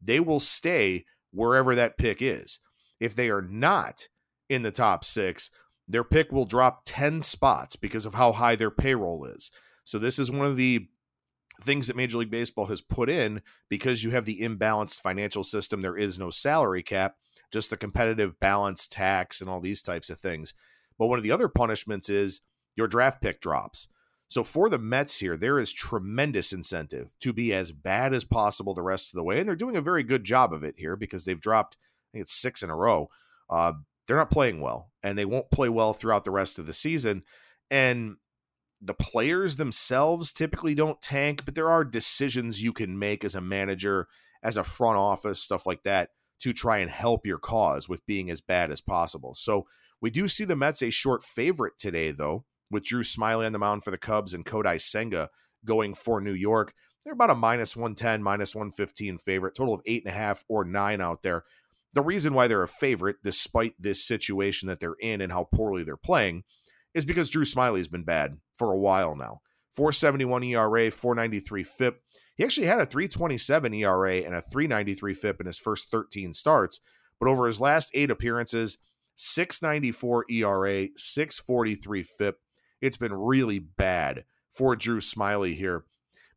they 0.00 0.20
will 0.20 0.40
stay 0.40 1.04
wherever 1.32 1.74
that 1.74 1.98
pick 1.98 2.20
is. 2.20 2.58
If 3.00 3.14
they 3.14 3.30
are 3.30 3.42
not 3.42 4.08
in 4.48 4.62
the 4.62 4.70
top 4.70 5.04
six, 5.04 5.50
their 5.86 6.04
pick 6.04 6.32
will 6.32 6.46
drop 6.46 6.82
10 6.84 7.22
spots 7.22 7.76
because 7.76 8.06
of 8.06 8.14
how 8.14 8.32
high 8.32 8.56
their 8.56 8.70
payroll 8.70 9.24
is. 9.24 9.50
So 9.84 9.98
this 9.98 10.18
is 10.18 10.30
one 10.30 10.46
of 10.46 10.56
the 10.56 10.88
things 11.62 11.86
that 11.86 11.96
Major 11.96 12.18
League 12.18 12.30
Baseball 12.30 12.66
has 12.66 12.80
put 12.80 13.08
in 13.08 13.42
because 13.68 14.04
you 14.04 14.10
have 14.10 14.24
the 14.24 14.40
imbalanced 14.40 15.00
financial 15.00 15.44
system. 15.44 15.82
There 15.82 15.96
is 15.96 16.18
no 16.18 16.30
salary 16.30 16.82
cap 16.82 17.16
just 17.54 17.70
the 17.70 17.76
competitive 17.76 18.40
balance 18.40 18.86
tax 18.88 19.40
and 19.40 19.48
all 19.48 19.60
these 19.60 19.80
types 19.80 20.10
of 20.10 20.18
things. 20.18 20.52
But 20.98 21.06
one 21.06 21.18
of 21.18 21.22
the 21.22 21.30
other 21.30 21.48
punishments 21.48 22.10
is 22.10 22.40
your 22.76 22.88
draft 22.88 23.22
pick 23.22 23.40
drops. 23.40 23.86
So 24.26 24.42
for 24.42 24.68
the 24.68 24.78
Mets 24.78 25.20
here, 25.20 25.36
there 25.36 25.60
is 25.60 25.72
tremendous 25.72 26.52
incentive 26.52 27.14
to 27.20 27.32
be 27.32 27.54
as 27.54 27.70
bad 27.70 28.12
as 28.12 28.24
possible 28.24 28.74
the 28.74 28.82
rest 28.82 29.12
of 29.12 29.16
the 29.16 29.22
way. 29.22 29.38
And 29.38 29.48
they're 29.48 29.54
doing 29.54 29.76
a 29.76 29.80
very 29.80 30.02
good 30.02 30.24
job 30.24 30.52
of 30.52 30.64
it 30.64 30.74
here 30.78 30.96
because 30.96 31.24
they've 31.24 31.40
dropped, 31.40 31.76
I 31.76 32.06
think 32.12 32.22
it's 32.22 32.34
six 32.34 32.60
in 32.62 32.70
a 32.70 32.76
row. 32.76 33.08
Uh, 33.48 33.74
they're 34.06 34.16
not 34.16 34.32
playing 34.32 34.60
well, 34.60 34.90
and 35.02 35.16
they 35.16 35.24
won't 35.24 35.52
play 35.52 35.68
well 35.68 35.92
throughout 35.92 36.24
the 36.24 36.32
rest 36.32 36.58
of 36.58 36.66
the 36.66 36.72
season. 36.72 37.22
And 37.70 38.16
the 38.84 38.94
players 38.94 39.56
themselves 39.56 40.32
typically 40.32 40.74
don't 40.74 41.00
tank, 41.00 41.44
but 41.44 41.54
there 41.54 41.70
are 41.70 41.84
decisions 41.84 42.62
you 42.62 42.72
can 42.72 42.98
make 42.98 43.24
as 43.24 43.34
a 43.34 43.40
manager, 43.40 44.08
as 44.42 44.56
a 44.56 44.64
front 44.64 44.98
office, 44.98 45.40
stuff 45.40 45.66
like 45.66 45.82
that, 45.84 46.10
to 46.40 46.52
try 46.52 46.78
and 46.78 46.90
help 46.90 47.24
your 47.24 47.38
cause 47.38 47.88
with 47.88 48.04
being 48.06 48.30
as 48.30 48.42
bad 48.42 48.70
as 48.70 48.82
possible. 48.82 49.34
So 49.34 49.66
we 50.00 50.10
do 50.10 50.28
see 50.28 50.44
the 50.44 50.56
Mets 50.56 50.82
a 50.82 50.90
short 50.90 51.22
favorite 51.22 51.78
today, 51.78 52.10
though, 52.10 52.44
with 52.70 52.84
Drew 52.84 53.02
Smyly 53.02 53.46
on 53.46 53.52
the 53.52 53.58
mound 53.58 53.84
for 53.84 53.90
the 53.90 53.96
Cubs 53.96 54.34
and 54.34 54.44
Kodai 54.44 54.78
Senga 54.78 55.30
going 55.64 55.94
for 55.94 56.20
New 56.20 56.34
York. 56.34 56.74
They're 57.02 57.14
about 57.14 57.30
a 57.30 57.34
minus 57.34 57.74
110, 57.74 58.22
minus 58.22 58.54
115 58.54 59.18
favorite, 59.18 59.54
total 59.54 59.74
of 59.74 59.80
eight 59.86 60.04
and 60.04 60.12
a 60.12 60.16
half 60.16 60.44
or 60.48 60.64
nine 60.64 61.00
out 61.00 61.22
there. 61.22 61.44
The 61.94 62.02
reason 62.02 62.34
why 62.34 62.48
they're 62.48 62.62
a 62.62 62.68
favorite, 62.68 63.16
despite 63.22 63.74
this 63.78 64.06
situation 64.06 64.68
that 64.68 64.80
they're 64.80 64.96
in 65.00 65.20
and 65.20 65.32
how 65.32 65.44
poorly 65.44 65.84
they're 65.84 65.96
playing, 65.96 66.44
is 66.94 67.04
because 67.04 67.30
Drew 67.30 67.44
Smyly's 67.44 67.88
been 67.88 68.04
bad 68.04 68.38
for 68.52 68.72
a 68.72 68.78
while 68.78 69.16
now. 69.16 69.40
471 69.74 70.44
ERA, 70.44 70.90
493 70.90 71.64
FIP. 71.64 72.00
He 72.36 72.44
actually 72.44 72.66
had 72.66 72.80
a 72.80 72.86
327 72.86 73.74
ERA 73.74 74.16
and 74.18 74.34
a 74.34 74.40
393 74.40 75.14
FIP 75.14 75.40
in 75.40 75.46
his 75.46 75.58
first 75.58 75.90
13 75.90 76.32
starts, 76.34 76.80
but 77.18 77.28
over 77.28 77.46
his 77.46 77.60
last 77.60 77.90
eight 77.94 78.10
appearances, 78.10 78.78
694 79.16 80.26
ERA, 80.30 80.88
643 80.96 82.02
FIP. 82.02 82.38
It's 82.80 82.96
been 82.96 83.14
really 83.14 83.58
bad 83.58 84.24
for 84.52 84.76
Drew 84.76 85.00
Smyly 85.00 85.56
here, 85.56 85.84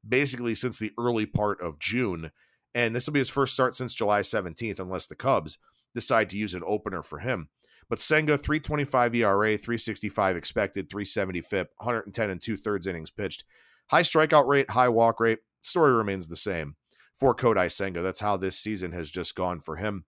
basically 0.07 0.55
since 0.55 0.79
the 0.79 0.91
early 0.97 1.25
part 1.25 1.61
of 1.61 1.79
June. 1.79 2.31
And 2.73 2.95
this 2.95 3.07
will 3.07 3.13
be 3.13 3.19
his 3.19 3.29
first 3.29 3.53
start 3.53 3.75
since 3.75 3.93
July 3.93 4.21
17th, 4.21 4.79
unless 4.79 5.07
the 5.07 5.15
Cubs 5.15 5.57
decide 5.93 6.29
to 6.29 6.37
use 6.37 6.53
an 6.53 6.63
opener 6.65 7.01
for 7.01 7.19
him. 7.19 7.49
But 7.89 7.99
Senga, 7.99 8.37
325 8.37 9.15
ERA, 9.15 9.57
365 9.57 10.35
expected, 10.35 10.89
370 10.89 11.41
FIP, 11.41 11.71
110 11.77 12.29
and 12.29 12.41
two 12.41 12.57
thirds 12.57 12.85
innings 12.85 13.11
pitched. 13.11 13.43
High 13.87 14.01
strikeout 14.01 14.47
rate, 14.47 14.71
high 14.71 14.89
walk 14.89 15.19
rate. 15.19 15.39
Story 15.61 15.93
remains 15.93 16.27
the 16.27 16.35
same 16.35 16.75
for 17.13 17.33
Kodai 17.33 17.71
Senga. 17.71 18.01
That's 18.01 18.19
how 18.19 18.37
this 18.37 18.57
season 18.57 18.91
has 18.91 19.09
just 19.09 19.35
gone 19.35 19.59
for 19.59 19.77
him. 19.77 20.05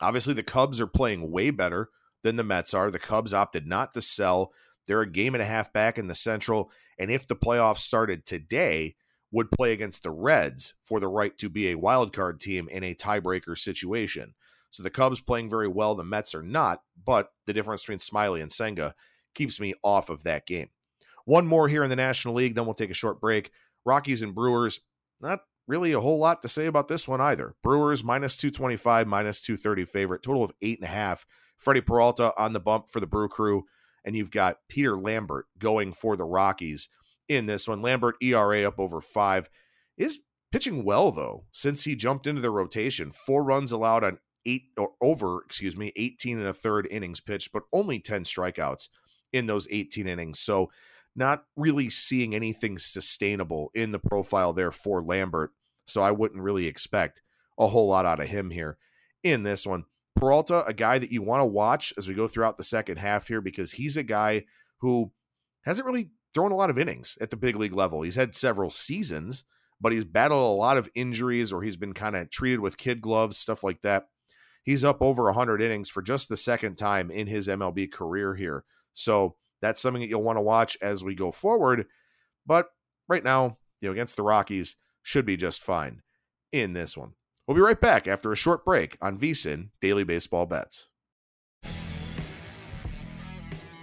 Obviously, 0.00 0.34
the 0.34 0.42
Cubs 0.42 0.80
are 0.80 0.88
playing 0.88 1.30
way 1.30 1.50
better 1.50 1.90
than 2.22 2.36
the 2.36 2.44
Mets 2.44 2.74
are. 2.74 2.90
The 2.90 2.98
Cubs 2.98 3.32
opted 3.32 3.66
not 3.66 3.94
to 3.94 4.00
sell. 4.00 4.52
They're 4.86 5.00
a 5.00 5.10
game 5.10 5.34
and 5.34 5.42
a 5.42 5.46
half 5.46 5.72
back 5.72 5.98
in 5.98 6.08
the 6.08 6.14
Central. 6.14 6.70
And 6.98 7.10
if 7.10 7.26
the 7.26 7.36
playoffs 7.36 7.78
started 7.78 8.26
today, 8.26 8.96
would 9.34 9.50
play 9.50 9.72
against 9.72 10.04
the 10.04 10.12
Reds 10.12 10.74
for 10.80 11.00
the 11.00 11.08
right 11.08 11.36
to 11.38 11.48
be 11.48 11.68
a 11.68 11.78
wild 11.78 12.12
card 12.12 12.38
team 12.38 12.68
in 12.68 12.84
a 12.84 12.94
tiebreaker 12.94 13.58
situation. 13.58 14.34
So 14.74 14.82
the 14.82 14.90
Cubs 14.90 15.20
playing 15.20 15.48
very 15.48 15.68
well, 15.68 15.94
the 15.94 16.02
Mets 16.02 16.34
are 16.34 16.42
not, 16.42 16.82
but 17.04 17.28
the 17.46 17.52
difference 17.52 17.82
between 17.82 17.98
Smyly 17.98 18.42
and 18.42 18.50
Senga 18.50 18.96
keeps 19.32 19.60
me 19.60 19.74
off 19.84 20.10
of 20.10 20.24
that 20.24 20.46
game. 20.46 20.70
One 21.26 21.46
more 21.46 21.68
here 21.68 21.84
in 21.84 21.90
the 21.90 21.96
National 21.96 22.34
League, 22.34 22.56
then 22.56 22.64
we'll 22.64 22.74
take 22.74 22.90
a 22.90 22.94
short 22.94 23.20
break. 23.20 23.52
Rockies 23.84 24.20
and 24.20 24.34
Brewers, 24.34 24.80
not 25.20 25.42
really 25.68 25.92
a 25.92 26.00
whole 26.00 26.18
lot 26.18 26.42
to 26.42 26.48
say 26.48 26.66
about 26.66 26.88
this 26.88 27.06
one 27.06 27.20
either. 27.20 27.54
Brewers 27.62 28.02
minus 28.02 28.36
225, 28.36 29.06
minus 29.06 29.40
230 29.40 29.84
favorite, 29.84 30.22
total 30.24 30.42
of 30.42 30.50
eight 30.60 30.80
and 30.80 30.88
a 30.88 30.92
half. 30.92 31.24
Freddie 31.56 31.80
Peralta 31.80 32.32
on 32.36 32.52
the 32.52 32.58
bump 32.58 32.90
for 32.90 32.98
the 32.98 33.06
Brew 33.06 33.28
Crew, 33.28 33.66
and 34.04 34.16
you've 34.16 34.32
got 34.32 34.58
Peter 34.68 34.98
Lambert 34.98 35.46
going 35.56 35.92
for 35.92 36.16
the 36.16 36.24
Rockies 36.24 36.88
in 37.28 37.46
this 37.46 37.68
one. 37.68 37.80
Lambert 37.80 38.16
ERA 38.20 38.64
up 38.64 38.80
over 38.80 39.00
five 39.00 39.48
is 39.96 40.20
pitching 40.50 40.84
well 40.84 41.12
though 41.12 41.44
since 41.52 41.84
he 41.84 41.94
jumped 41.94 42.26
into 42.26 42.42
the 42.42 42.50
rotation. 42.50 43.12
Four 43.12 43.44
runs 43.44 43.70
allowed 43.70 44.02
on 44.02 44.18
eight 44.46 44.70
or 44.76 44.92
over, 45.00 45.42
excuse 45.44 45.76
me, 45.76 45.92
18 45.96 46.38
and 46.38 46.46
a 46.46 46.52
third 46.52 46.86
innings 46.90 47.20
pitched, 47.20 47.52
but 47.52 47.64
only 47.72 47.98
10 47.98 48.24
strikeouts 48.24 48.88
in 49.32 49.46
those 49.46 49.68
18 49.70 50.06
innings. 50.06 50.38
So 50.38 50.70
not 51.16 51.44
really 51.56 51.88
seeing 51.90 52.34
anything 52.34 52.78
sustainable 52.78 53.70
in 53.74 53.92
the 53.92 53.98
profile 53.98 54.52
there 54.52 54.72
for 54.72 55.02
Lambert. 55.02 55.52
So 55.86 56.02
I 56.02 56.10
wouldn't 56.10 56.42
really 56.42 56.66
expect 56.66 57.22
a 57.58 57.68
whole 57.68 57.88
lot 57.88 58.06
out 58.06 58.20
of 58.20 58.28
him 58.28 58.50
here 58.50 58.78
in 59.22 59.42
this 59.42 59.66
one. 59.66 59.84
Peralta, 60.16 60.64
a 60.64 60.72
guy 60.72 60.98
that 60.98 61.12
you 61.12 61.22
want 61.22 61.40
to 61.40 61.46
watch 61.46 61.92
as 61.98 62.08
we 62.08 62.14
go 62.14 62.26
throughout 62.26 62.56
the 62.56 62.64
second 62.64 62.98
half 62.98 63.28
here 63.28 63.40
because 63.40 63.72
he's 63.72 63.96
a 63.96 64.02
guy 64.02 64.44
who 64.78 65.12
hasn't 65.62 65.86
really 65.86 66.10
thrown 66.32 66.52
a 66.52 66.56
lot 66.56 66.70
of 66.70 66.78
innings 66.78 67.16
at 67.20 67.30
the 67.30 67.36
big 67.36 67.56
league 67.56 67.74
level. 67.74 68.02
He's 68.02 68.16
had 68.16 68.34
several 68.34 68.70
seasons, 68.70 69.44
but 69.80 69.92
he's 69.92 70.04
battled 70.04 70.42
a 70.42 70.58
lot 70.58 70.76
of 70.76 70.88
injuries 70.94 71.52
or 71.52 71.62
he's 71.62 71.76
been 71.76 71.94
kind 71.94 72.16
of 72.16 72.30
treated 72.30 72.60
with 72.60 72.76
kid 72.76 73.00
gloves, 73.00 73.36
stuff 73.36 73.62
like 73.62 73.82
that 73.82 74.08
he's 74.64 74.82
up 74.82 75.00
over 75.00 75.24
100 75.24 75.62
innings 75.62 75.88
for 75.88 76.02
just 76.02 76.28
the 76.28 76.36
second 76.36 76.76
time 76.76 77.10
in 77.10 77.28
his 77.28 77.46
MLB 77.46 77.92
career 77.92 78.34
here. 78.34 78.64
So 78.92 79.36
that's 79.60 79.80
something 79.80 80.02
that 80.02 80.08
you'll 80.08 80.22
want 80.22 80.38
to 80.38 80.42
watch 80.42 80.76
as 80.82 81.04
we 81.04 81.14
go 81.14 81.30
forward. 81.30 81.86
But 82.44 82.70
right 83.08 83.22
now, 83.22 83.58
you 83.80 83.88
know, 83.88 83.92
against 83.92 84.16
the 84.16 84.22
Rockies, 84.22 84.76
should 85.02 85.26
be 85.26 85.36
just 85.36 85.62
fine 85.62 86.02
in 86.50 86.72
this 86.72 86.96
one. 86.96 87.12
We'll 87.46 87.54
be 87.54 87.60
right 87.60 87.80
back 87.80 88.08
after 88.08 88.32
a 88.32 88.36
short 88.36 88.64
break 88.64 88.96
on 89.02 89.18
VSIN 89.18 89.68
Daily 89.80 90.02
Baseball 90.02 90.46
Bets. 90.46 90.88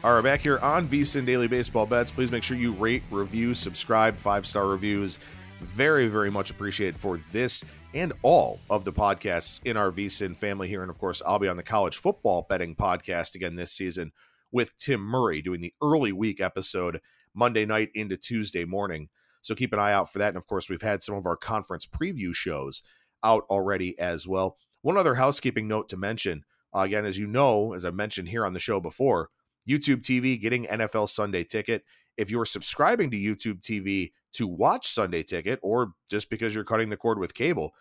All 0.04 0.16
right, 0.16 0.24
back 0.24 0.42
here 0.42 0.58
on 0.60 0.88
VSIN 0.88 1.28
Daily 1.28 1.48
Baseball 1.48 1.86
Bets. 1.86 2.10
Please 2.10 2.32
make 2.32 2.42
sure 2.42 2.58
you 2.58 2.72
rate, 2.74 3.04
review, 3.12 3.54
subscribe, 3.54 4.18
five 4.18 4.48
star 4.48 4.66
reviews. 4.66 5.20
Very, 5.62 6.08
very 6.08 6.32
much 6.32 6.50
appreciated 6.50 6.98
for 6.98 7.20
this 7.32 7.64
and 7.94 8.14
all 8.22 8.60
of 8.70 8.86
the 8.86 8.94
podcasts 8.94 9.62
in 9.66 9.78
our 9.78 9.92
VSIN 9.92 10.36
family 10.36 10.68
here. 10.68 10.82
And 10.82 10.90
of 10.90 10.98
course, 10.98 11.22
I'll 11.26 11.40
be 11.40 11.48
on 11.48 11.58
the 11.58 11.64
college 11.64 11.98
football 11.98 12.46
betting 12.48 12.76
podcast 12.76 13.36
again 13.36 13.56
this 13.56 13.72
season 13.72 14.12
with 14.52 14.78
Tim 14.78 15.02
Murray 15.02 15.42
doing 15.42 15.62
the 15.62 15.74
early 15.82 16.12
week 16.12 16.40
episode 16.40 17.00
Monday 17.34 17.66
night 17.66 17.90
into 17.94 18.18
Tuesday 18.18 18.66
morning. 18.66 19.10
So 19.42 19.56
keep 19.56 19.74
an 19.74 19.80
eye 19.80 19.94
out 19.94 20.12
for 20.12 20.20
that. 20.20 20.30
And 20.30 20.38
of 20.38 20.48
course, 20.48 20.70
we've 20.70 20.82
had 20.82 21.04
some 21.04 21.16
of 21.16 21.26
our 21.26 21.38
conference 21.38 21.86
preview 21.86 22.34
shows 22.34 22.82
out 23.24 23.44
already 23.50 23.98
as 24.00 24.28
well. 24.28 24.58
One 24.82 24.98
other 24.98 25.16
housekeeping 25.16 25.68
note 25.68 25.90
to 25.90 25.98
mention 25.98 26.44
uh, 26.76 26.80
again, 26.80 27.06
as 27.06 27.18
you 27.18 27.28
know, 27.28 27.74
as 27.74 27.86
I 27.86 27.92
mentioned 27.92 28.30
here 28.30 28.46
on 28.46 28.54
the 28.54 28.60
show 28.60 28.80
before, 28.80 29.30
YouTube 29.68 30.02
TV 30.02 30.40
getting 30.40 30.66
NFL 30.66 31.10
Sunday 31.10 31.44
ticket. 31.44 31.84
If 32.18 32.32
you're 32.32 32.46
subscribing 32.46 33.12
to 33.12 33.18
YouTube 33.18 33.62
TV, 33.62 34.12
to 34.34 34.48
watch 34.48 34.88
Sunday 34.88 35.24
Ticket 35.24 35.60
or 35.62 35.94
just 36.10 36.30
because 36.30 36.56
you're 36.56 36.64
cutting 36.64 36.90
the 36.90 36.98
cord 36.98 37.20
with 37.20 37.34
cable, 37.34 37.72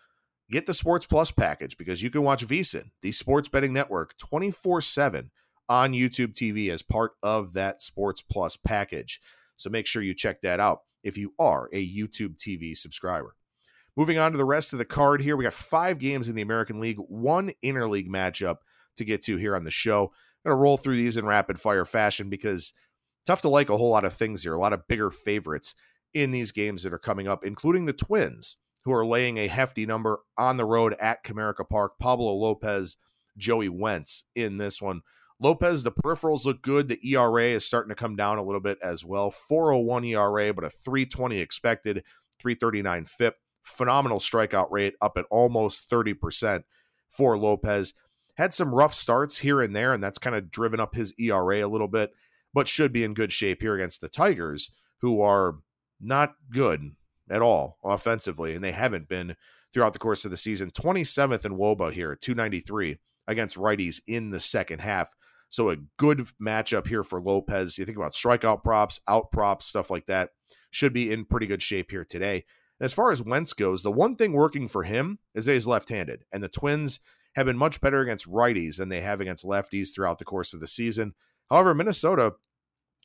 get 0.49 0.65
the 0.65 0.73
Sports 0.73 1.05
Plus 1.05 1.31
package 1.31 1.77
because 1.77 2.03
you 2.03 2.09
can 2.09 2.23
watch 2.23 2.45
VSIN, 2.45 2.91
the 3.01 3.11
sports 3.11 3.49
betting 3.49 3.73
network, 3.73 4.17
24 4.17 4.81
7 4.81 5.31
on 5.69 5.93
YouTube 5.93 6.33
TV 6.33 6.69
as 6.69 6.81
part 6.81 7.13
of 7.23 7.53
that 7.53 7.81
Sports 7.81 8.21
Plus 8.21 8.57
package. 8.57 9.21
So 9.55 9.69
make 9.69 9.87
sure 9.87 10.01
you 10.01 10.13
check 10.13 10.41
that 10.41 10.59
out 10.59 10.81
if 11.03 11.17
you 11.17 11.33
are 11.39 11.69
a 11.71 11.87
YouTube 11.87 12.37
TV 12.37 12.75
subscriber. 12.75 13.35
Moving 13.95 14.17
on 14.17 14.31
to 14.31 14.37
the 14.37 14.45
rest 14.45 14.73
of 14.73 14.79
the 14.79 14.85
card 14.85 15.21
here, 15.21 15.35
we 15.35 15.43
got 15.43 15.53
five 15.53 15.99
games 15.99 16.29
in 16.29 16.35
the 16.35 16.41
American 16.41 16.79
League, 16.79 16.97
one 16.97 17.51
interleague 17.63 18.07
matchup 18.07 18.57
to 18.95 19.05
get 19.05 19.21
to 19.23 19.37
here 19.37 19.55
on 19.55 19.63
the 19.63 19.71
show. 19.71 20.11
I'm 20.43 20.49
going 20.49 20.57
to 20.57 20.61
roll 20.61 20.77
through 20.77 20.95
these 20.95 21.17
in 21.17 21.25
rapid 21.25 21.59
fire 21.59 21.85
fashion 21.85 22.29
because 22.29 22.73
tough 23.25 23.41
to 23.41 23.49
like 23.49 23.69
a 23.69 23.77
whole 23.77 23.89
lot 23.89 24.05
of 24.05 24.13
things 24.13 24.43
here, 24.43 24.53
a 24.53 24.59
lot 24.59 24.73
of 24.73 24.87
bigger 24.87 25.11
favorites 25.11 25.75
in 26.13 26.31
these 26.31 26.51
games 26.51 26.83
that 26.83 26.93
are 26.93 26.99
coming 26.99 27.27
up, 27.27 27.45
including 27.45 27.85
the 27.85 27.93
Twins, 27.93 28.57
who 28.83 28.93
are 28.93 29.05
laying 29.05 29.37
a 29.37 29.47
hefty 29.47 29.85
number 29.85 30.19
on 30.37 30.57
the 30.57 30.65
road 30.65 30.95
at 30.99 31.23
Comerica 31.23 31.67
Park. 31.67 31.99
Pablo 31.99 32.33
Lopez, 32.33 32.97
Joey 33.37 33.69
Wentz 33.69 34.25
in 34.35 34.57
this 34.57 34.81
one. 34.81 35.01
Lopez, 35.39 35.83
the 35.83 35.91
peripherals 35.91 36.45
look 36.45 36.61
good. 36.61 36.87
The 36.87 36.99
ERA 37.03 37.45
is 37.45 37.65
starting 37.65 37.89
to 37.89 37.95
come 37.95 38.15
down 38.15 38.37
a 38.37 38.43
little 38.43 38.61
bit 38.61 38.77
as 38.83 39.03
well. 39.03 39.31
401 39.31 40.05
ERA, 40.05 40.53
but 40.53 40.63
a 40.63 40.69
320 40.69 41.39
expected, 41.39 42.03
339 42.39 43.05
FIP. 43.05 43.35
Phenomenal 43.63 44.19
strikeout 44.19 44.67
rate 44.71 44.95
up 45.01 45.17
at 45.17 45.25
almost 45.29 45.89
30% 45.89 46.63
for 47.09 47.37
Lopez. 47.37 47.93
Had 48.35 48.53
some 48.53 48.73
rough 48.73 48.93
starts 48.93 49.39
here 49.39 49.61
and 49.61 49.75
there, 49.75 49.93
and 49.93 50.01
that's 50.01 50.17
kind 50.17 50.35
of 50.35 50.51
driven 50.51 50.79
up 50.79 50.95
his 50.95 51.13
ERA 51.19 51.65
a 51.65 51.69
little 51.69 51.87
bit, 51.87 52.11
but 52.53 52.67
should 52.67 52.91
be 52.91 53.03
in 53.03 53.13
good 53.13 53.31
shape 53.31 53.61
here 53.61 53.75
against 53.75 54.01
the 54.01 54.09
Tigers, 54.09 54.71
who 55.01 55.21
are 55.21 55.57
not 56.01 56.33
good 56.49 56.95
at 57.29 57.41
all 57.41 57.77
offensively, 57.83 58.53
and 58.53 58.63
they 58.63 58.71
haven't 58.71 59.07
been 59.07 59.35
throughout 59.73 59.93
the 59.93 59.99
course 59.99 60.25
of 60.25 60.31
the 60.31 60.37
season. 60.37 60.71
27th 60.71 61.45
in 61.45 61.57
Woba 61.57 61.91
here, 61.91 62.15
293 62.15 62.97
against 63.27 63.57
righties 63.57 64.01
in 64.07 64.31
the 64.31 64.39
second 64.39 64.79
half. 64.79 65.15
So 65.49 65.69
a 65.69 65.77
good 65.97 66.27
matchup 66.41 66.87
here 66.87 67.03
for 67.03 67.21
Lopez. 67.21 67.77
You 67.77 67.85
think 67.85 67.97
about 67.97 68.13
strikeout 68.13 68.63
props, 68.63 68.99
out 69.07 69.31
props, 69.31 69.65
stuff 69.65 69.89
like 69.89 70.05
that. 70.05 70.29
Should 70.69 70.93
be 70.93 71.11
in 71.11 71.25
pretty 71.25 71.47
good 71.47 71.61
shape 71.61 71.91
here 71.91 72.05
today. 72.05 72.45
as 72.79 72.93
far 72.93 73.11
as 73.11 73.21
Wentz 73.21 73.53
goes, 73.53 73.83
the 73.83 73.91
one 73.91 74.15
thing 74.15 74.33
working 74.33 74.67
for 74.67 74.83
him 74.83 75.19
is 75.35 75.45
that 75.45 75.53
he's 75.53 75.67
left-handed, 75.67 76.23
and 76.31 76.41
the 76.41 76.49
Twins 76.49 76.99
have 77.35 77.45
been 77.45 77.57
much 77.57 77.79
better 77.79 78.01
against 78.01 78.29
righties 78.29 78.77
than 78.77 78.89
they 78.89 79.01
have 79.01 79.21
against 79.21 79.45
lefties 79.45 79.89
throughout 79.93 80.19
the 80.19 80.25
course 80.25 80.53
of 80.53 80.59
the 80.59 80.67
season. 80.67 81.13
However, 81.49 81.73
Minnesota 81.73 82.33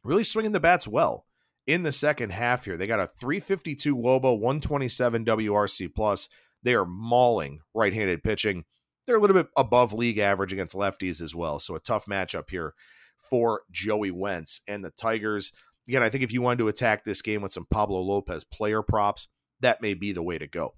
really 0.03 0.25
swinging 0.25 0.53
the 0.53 0.61
bats 0.61 0.89
well 0.89 1.26
in 1.67 1.83
the 1.83 1.93
second 1.93 2.31
half 2.31 2.65
here. 2.65 2.77
They 2.77 2.87
got 2.87 3.01
a 3.01 3.07
352 3.07 3.97
Woba, 3.97 4.39
127 4.39 5.25
WRC 5.25 5.95
plus. 5.95 6.29
They 6.63 6.75
are 6.75 6.87
mauling 6.87 7.61
right-handed 7.75 8.23
pitching. 8.23 8.65
They're 9.07 9.17
a 9.17 9.21
little 9.21 9.35
bit 9.35 9.49
above 9.57 9.93
league 9.93 10.19
average 10.19 10.53
against 10.53 10.75
lefties 10.75 11.21
as 11.21 11.35
well. 11.35 11.59
So 11.61 11.75
a 11.75 11.81
tough 11.81 12.07
matchup 12.07 12.51
here 12.51 12.75
for 13.17 13.63
Joey 13.71 14.11
Wentz 14.11 14.61
and 14.67 14.85
the 14.85 14.91
Tigers. 14.91 15.53
again, 15.89 16.03
I 16.03 16.09
think 16.09 16.25
if 16.25 16.33
you 16.33 16.43
wanted 16.43 16.59
to 16.59 16.69
attack 16.69 17.05
this 17.05 17.23
game 17.23 17.43
with 17.43 17.53
some 17.53 17.67
Pablo 17.71 18.01
Lopez 18.01 18.45
player 18.45 18.83
props, 18.83 19.29
that 19.61 19.81
may 19.81 19.95
be 19.95 20.13
the 20.13 20.23
way 20.23 20.39
to 20.39 20.47
go. 20.47 20.75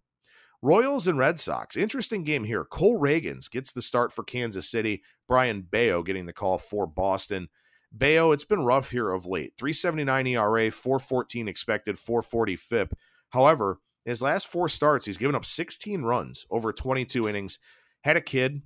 Royals 0.61 1.07
and 1.07 1.19
Red 1.19 1.39
Sox. 1.39 1.77
Interesting 1.77 2.25
game 2.25 2.45
here. 2.45 2.65
Cole 2.65 2.99
Ragans 2.99 3.51
gets 3.51 3.73
the 3.73 3.83
start 3.83 4.13
for 4.13 4.25
Kansas 4.25 4.69
City. 4.69 5.03
Brayan 5.29 5.63
Bello 5.63 6.03
getting 6.03 6.27
the 6.27 6.33
call 6.33 6.59
for 6.59 6.87
Boston. 6.87 7.49
Bello, 7.91 8.33
it's 8.33 8.45
been 8.45 8.65
rough 8.65 8.91
here 8.91 9.11
of 9.11 9.27
late. 9.27 9.55
379 9.59 10.27
ERA, 10.27 10.71
414 10.71 11.49
expected, 11.49 11.99
440 11.99 12.57
FIP. 12.57 12.95
However, 13.31 13.81
his 14.05 14.23
last 14.23 14.47
four 14.47 14.69
starts, 14.69 15.07
he's 15.07 15.19
given 15.19 15.35
up 15.35 15.45
16 15.45 16.03
runs 16.03 16.47
over 16.51 16.73
22 16.73 17.29
innings. 17.29 17.59
Had 18.05 18.17
a 18.17 18.23
kid, 18.23 18.63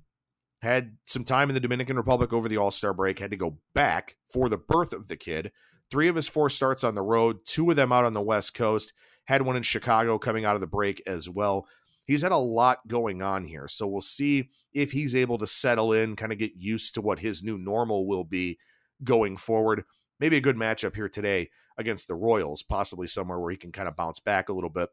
had 0.61 0.97
some 1.05 1.23
time 1.23 1.49
in 1.49 1.53
the 1.53 1.59
Dominican 1.59 1.97
Republic 1.97 2.31
over 2.33 2.47
the 2.47 2.57
All 2.57 2.71
Star 2.71 2.93
break, 2.93 3.19
had 3.19 3.31
to 3.31 3.37
go 3.37 3.59
back 3.73 4.15
for 4.25 4.49
the 4.49 4.57
birth 4.57 4.93
of 4.93 5.07
the 5.07 5.17
kid. 5.17 5.51
Three 5.89 6.07
of 6.07 6.15
his 6.15 6.27
four 6.27 6.49
starts 6.49 6.83
on 6.83 6.95
the 6.95 7.01
road, 7.01 7.45
two 7.45 7.69
of 7.69 7.75
them 7.75 7.91
out 7.91 8.05
on 8.05 8.13
the 8.13 8.21
West 8.21 8.53
Coast. 8.53 8.93
Had 9.25 9.43
one 9.43 9.55
in 9.55 9.63
Chicago 9.63 10.17
coming 10.17 10.43
out 10.43 10.55
of 10.55 10.61
the 10.61 10.67
break 10.67 11.01
as 11.07 11.29
well 11.29 11.67
he's 12.05 12.21
had 12.21 12.31
a 12.31 12.37
lot 12.37 12.87
going 12.87 13.21
on 13.21 13.45
here. 13.45 13.67
So 13.67 13.87
we'll 13.87 14.01
see 14.01 14.49
if 14.73 14.91
he's 14.91 15.15
able 15.15 15.37
to 15.37 15.47
settle 15.47 15.93
in, 15.93 16.15
kind 16.15 16.31
of 16.31 16.37
get 16.37 16.55
used 16.55 16.93
to 16.95 17.01
what 17.01 17.19
his 17.19 17.43
new 17.43 17.57
normal 17.57 18.07
will 18.07 18.23
be 18.23 18.57
going 19.03 19.37
forward. 19.37 19.83
Maybe 20.19 20.37
a 20.37 20.41
good 20.41 20.55
matchup 20.55 20.95
here 20.95 21.09
today 21.09 21.49
against 21.77 22.07
the 22.07 22.15
Royals, 22.15 22.63
possibly 22.63 23.07
somewhere 23.07 23.39
where 23.39 23.51
he 23.51 23.57
can 23.57 23.71
kind 23.71 23.87
of 23.87 23.95
bounce 23.95 24.19
back 24.19 24.49
a 24.49 24.53
little 24.53 24.69
bit. 24.69 24.89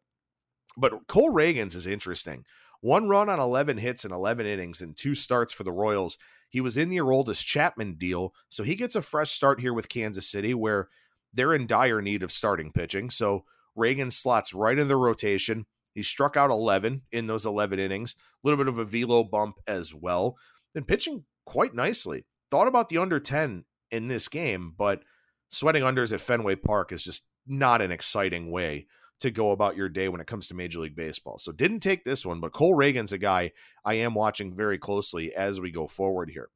But 0.76 1.06
Cole 1.06 1.30
Ragans 1.30 1.74
is 1.74 1.86
interesting. 1.86 2.44
One 2.80 3.08
run 3.08 3.28
on 3.28 3.38
11 3.38 3.78
hits 3.78 4.04
and 4.04 4.12
11 4.12 4.46
innings 4.46 4.80
and 4.80 4.96
two 4.96 5.14
starts 5.14 5.52
for 5.52 5.64
the 5.64 5.72
Royals. 5.72 6.16
He 6.48 6.60
was 6.60 6.76
in 6.76 6.88
the 6.88 6.96
Aroldis 6.96 7.44
Chapman 7.44 7.94
deal, 7.94 8.34
so 8.48 8.64
he 8.64 8.74
gets 8.74 8.96
a 8.96 9.02
fresh 9.02 9.30
start 9.30 9.60
here 9.60 9.74
with 9.74 9.88
Kansas 9.88 10.26
City, 10.26 10.54
where 10.54 10.88
they're 11.32 11.54
in 11.54 11.66
dire 11.66 12.02
need 12.02 12.22
of 12.22 12.32
starting 12.32 12.72
pitching. 12.72 13.10
So 13.10 13.44
Reagan 13.76 14.10
slots 14.10 14.54
right 14.54 14.78
in 14.78 14.88
the 14.88 14.96
rotation. 14.96 15.66
He 15.94 16.02
struck 16.02 16.36
out 16.36 16.50
11 16.50 17.02
in 17.12 17.26
those 17.26 17.46
11 17.46 17.78
innings, 17.78 18.16
a 18.18 18.48
little 18.48 18.58
bit 18.58 18.68
of 18.68 18.78
a 18.78 18.84
velo 18.84 19.22
bump 19.22 19.56
as 19.66 19.94
well. 19.94 20.36
Been 20.74 20.84
pitching 20.84 21.24
quite 21.44 21.74
nicely. 21.74 22.26
Thought 22.50 22.68
about 22.68 22.88
the 22.88 22.98
under 22.98 23.20
10 23.20 23.64
in 23.90 24.08
this 24.08 24.28
game, 24.28 24.74
but 24.76 25.02
sweating 25.48 25.82
unders 25.82 26.12
at 26.12 26.20
Fenway 26.20 26.56
Park 26.56 26.92
is 26.92 27.04
just 27.04 27.26
not 27.46 27.82
an 27.82 27.90
exciting 27.90 28.50
way 28.50 28.86
to 29.20 29.30
go 29.30 29.50
about 29.50 29.76
your 29.76 29.88
day 29.88 30.08
when 30.08 30.20
it 30.20 30.26
comes 30.26 30.48
to 30.48 30.54
Major 30.54 30.80
League 30.80 30.96
Baseball. 30.96 31.38
So 31.38 31.52
didn't 31.52 31.80
take 31.80 32.04
this 32.04 32.24
one, 32.24 32.40
but 32.40 32.52
Cole 32.52 32.74
Ragans 32.74 33.12
a 33.12 33.18
guy 33.18 33.52
I 33.84 33.94
am 33.94 34.14
watching 34.14 34.54
very 34.54 34.78
closely 34.78 35.34
as 35.34 35.60
we 35.60 35.70
go 35.70 35.86
forward 35.86 36.30
here. 36.30 36.48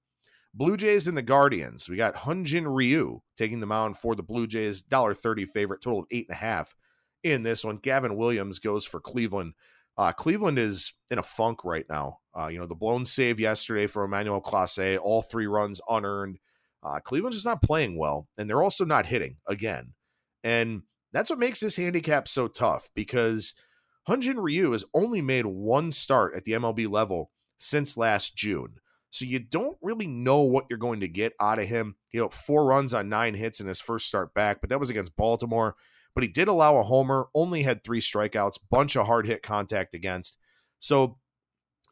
Blue 0.54 0.76
Jays 0.76 1.08
and 1.08 1.16
the 1.16 1.22
Guardians. 1.22 1.88
We 1.88 1.96
got 1.96 2.14
Hyun-Jin 2.14 2.68
Ryu 2.68 3.20
taking 3.36 3.60
the 3.60 3.66
mound 3.66 3.98
for 3.98 4.14
the 4.14 4.22
Blue 4.22 4.46
Jays, 4.46 4.82
$1.30 4.82 5.48
favorite, 5.48 5.82
total 5.82 6.00
of 6.00 6.06
eight 6.10 6.28
and 6.28 6.36
a 6.36 6.38
half 6.38 6.74
in 7.24 7.42
this 7.42 7.64
one. 7.64 7.78
Gavin 7.78 8.16
Williams 8.16 8.60
goes 8.60 8.86
for 8.86 9.00
Cleveland. 9.00 9.54
Uh, 9.98 10.12
Cleveland 10.12 10.58
is 10.58 10.94
in 11.10 11.18
a 11.18 11.22
funk 11.22 11.64
right 11.64 11.86
now. 11.88 12.20
Uh, 12.38 12.46
you 12.46 12.58
know, 12.58 12.66
the 12.66 12.74
blown 12.74 13.04
save 13.04 13.40
yesterday 13.40 13.88
for 13.88 14.04
Emmanuel 14.04 14.40
Clase, 14.40 14.98
all 14.98 15.22
three 15.22 15.46
runs 15.46 15.80
unearned. 15.88 16.38
Uh, 16.84 17.00
Cleveland's 17.00 17.36
just 17.36 17.46
not 17.46 17.62
playing 17.62 17.96
well, 17.96 18.28
and 18.36 18.48
they're 18.48 18.62
also 18.62 18.84
not 18.84 19.06
hitting 19.06 19.36
again. 19.48 19.94
And 20.42 20.82
that's 21.12 21.30
what 21.30 21.38
makes 21.38 21.60
this 21.60 21.76
handicap 21.76 22.28
so 22.28 22.48
tough 22.48 22.90
because 22.94 23.54
Hyun-Jin 24.08 24.38
Ryu 24.38 24.72
has 24.72 24.84
only 24.94 25.22
made 25.22 25.46
one 25.46 25.90
start 25.90 26.34
at 26.34 26.44
the 26.44 26.52
MLB 26.52 26.90
level 26.90 27.30
since 27.56 27.96
last 27.96 28.36
June. 28.36 28.74
So 29.10 29.24
you 29.24 29.38
don't 29.38 29.78
really 29.80 30.08
know 30.08 30.40
what 30.40 30.66
you're 30.68 30.78
going 30.78 31.00
to 31.00 31.08
get 31.08 31.32
out 31.40 31.60
of 31.60 31.68
him. 31.68 31.94
He 32.08 32.18
had 32.18 32.34
four 32.34 32.66
runs 32.66 32.92
on 32.92 33.08
nine 33.08 33.34
hits 33.34 33.60
in 33.60 33.68
his 33.68 33.80
first 33.80 34.06
start 34.06 34.34
back, 34.34 34.60
but 34.60 34.70
that 34.70 34.80
was 34.80 34.90
against 34.90 35.16
Baltimore 35.16 35.76
but 36.14 36.22
he 36.22 36.28
did 36.28 36.48
allow 36.48 36.76
a 36.76 36.82
homer, 36.82 37.26
only 37.34 37.62
had 37.62 37.82
three 37.82 38.00
strikeouts, 38.00 38.58
bunch 38.70 38.96
of 38.96 39.06
hard 39.06 39.26
hit 39.26 39.42
contact 39.42 39.94
against. 39.94 40.38
So, 40.78 41.18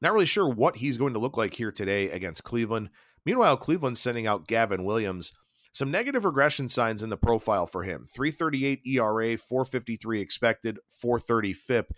not 0.00 0.12
really 0.12 0.26
sure 0.26 0.48
what 0.48 0.76
he's 0.76 0.98
going 0.98 1.12
to 1.12 1.18
look 1.18 1.36
like 1.36 1.54
here 1.54 1.72
today 1.72 2.10
against 2.10 2.44
Cleveland. 2.44 2.90
Meanwhile, 3.24 3.58
Cleveland's 3.58 4.00
sending 4.00 4.26
out 4.26 4.46
Gavin 4.46 4.84
Williams. 4.84 5.32
Some 5.72 5.90
negative 5.90 6.24
regression 6.24 6.68
signs 6.68 7.02
in 7.02 7.08
the 7.08 7.16
profile 7.16 7.66
for 7.66 7.82
him 7.82 8.04
338 8.06 8.80
ERA, 8.86 9.38
453 9.38 10.20
expected, 10.20 10.78
430 10.88 11.52
FIP. 11.54 11.92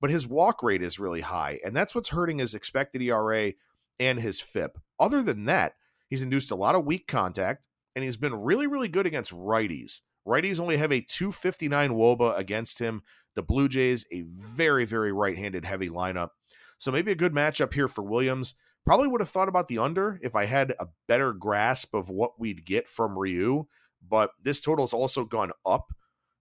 But 0.00 0.10
his 0.10 0.26
walk 0.26 0.62
rate 0.62 0.82
is 0.82 0.98
really 0.98 1.20
high, 1.20 1.60
and 1.64 1.76
that's 1.76 1.94
what's 1.94 2.08
hurting 2.08 2.38
his 2.38 2.54
expected 2.54 3.02
ERA 3.02 3.52
and 4.00 4.18
his 4.18 4.40
FIP. 4.40 4.78
Other 4.98 5.22
than 5.22 5.44
that, 5.44 5.74
he's 6.08 6.22
induced 6.22 6.50
a 6.50 6.56
lot 6.56 6.74
of 6.74 6.86
weak 6.86 7.06
contact, 7.06 7.64
and 7.94 8.04
he's 8.04 8.16
been 8.16 8.34
really, 8.34 8.66
really 8.66 8.88
good 8.88 9.06
against 9.06 9.32
righties. 9.32 10.00
Righties 10.26 10.58
only 10.58 10.78
have 10.78 10.90
a 10.90 11.02
259 11.02 11.90
Woba 11.90 12.36
against 12.36 12.78
him. 12.78 13.02
The 13.36 13.42
Blue 13.42 13.68
Jays, 13.68 14.06
a 14.10 14.22
very, 14.22 14.84
very 14.84 15.12
right 15.12 15.36
handed 15.36 15.64
heavy 15.64 15.88
lineup. 15.88 16.30
So 16.78 16.90
maybe 16.90 17.12
a 17.12 17.16
good 17.16 17.34
matchup 17.34 17.74
here 17.74 17.88
for 17.88 18.02
Williams. 18.02 18.54
Probably 18.86 19.08
would 19.08 19.20
have 19.20 19.30
thought 19.30 19.48
about 19.48 19.68
the 19.68 19.78
under 19.78 20.18
if 20.22 20.34
I 20.34 20.46
had 20.46 20.74
a 20.80 20.88
better 21.06 21.32
grasp 21.32 21.94
of 21.94 22.08
what 22.08 22.40
we'd 22.40 22.64
get 22.64 22.88
from 22.88 23.18
Ryu. 23.18 23.66
But 24.06 24.30
this 24.42 24.60
total's 24.60 24.94
also 24.94 25.24
gone 25.24 25.52
up 25.66 25.92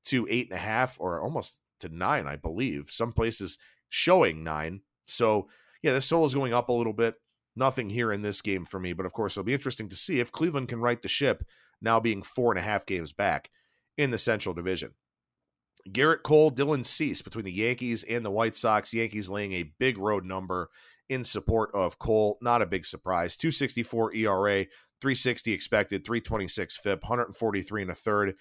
to 0.05 0.27
eight 0.29 0.49
and 0.49 0.57
a 0.57 0.61
half 0.61 0.97
or 0.99 1.21
almost 1.21 1.59
to 1.81 1.89
nine, 1.89 2.27
I 2.27 2.35
believe. 2.35 2.89
Some 2.89 3.11
places 3.11 3.57
showing 3.89 4.43
nine. 4.43 4.81
So 5.03 5.49
yeah, 5.81 5.93
this 5.93 6.07
total 6.07 6.25
is 6.25 6.33
going 6.33 6.53
up 6.53 6.69
a 6.69 6.73
little 6.73 6.93
bit. 6.93 7.15
Nothing 7.55 7.89
here 7.89 8.11
in 8.11 8.21
this 8.21 8.41
game 8.41 8.63
for 8.63 8.79
me, 8.79 8.93
but 8.93 9.05
of 9.05 9.13
course 9.13 9.33
it'll 9.33 9.43
be 9.43 9.53
interesting 9.53 9.89
to 9.89 9.95
see 9.95 10.19
if 10.19 10.31
Cleveland 10.31 10.69
can 10.69 10.79
right 10.79 11.01
the 11.01 11.07
ship 11.07 11.43
now 11.81 11.99
being 11.99 12.21
four 12.21 12.51
and 12.51 12.59
a 12.59 12.63
half 12.63 12.85
games 12.85 13.11
back 13.11 13.49
in 13.97 14.11
the 14.11 14.17
Central 14.17 14.55
Division. 14.55 14.91
Gerrit 15.89 16.23
Cole, 16.23 16.51
Dylan 16.51 16.85
Cease 16.85 17.21
between 17.21 17.45
the 17.45 17.51
Yankees 17.51 18.03
and 18.03 18.23
the 18.23 18.31
White 18.31 18.55
Sox. 18.55 18.93
Yankees 18.93 19.29
laying 19.29 19.53
a 19.53 19.71
big 19.79 19.97
road 19.97 20.25
number 20.25 20.69
in 21.09 21.23
support 21.23 21.71
of 21.73 21.99
Cole. 21.99 22.37
Not 22.41 22.61
a 22.61 22.67
big 22.67 22.85
surprise. 22.85 23.35
264 23.35 24.13
ERA, 24.13 24.65
360 25.01 25.51
expected, 25.51 26.05
326 26.05 26.77
FIP, 26.77 27.03
143 27.03 27.81
and 27.81 27.91
a 27.91 27.95
third. 27.95 28.35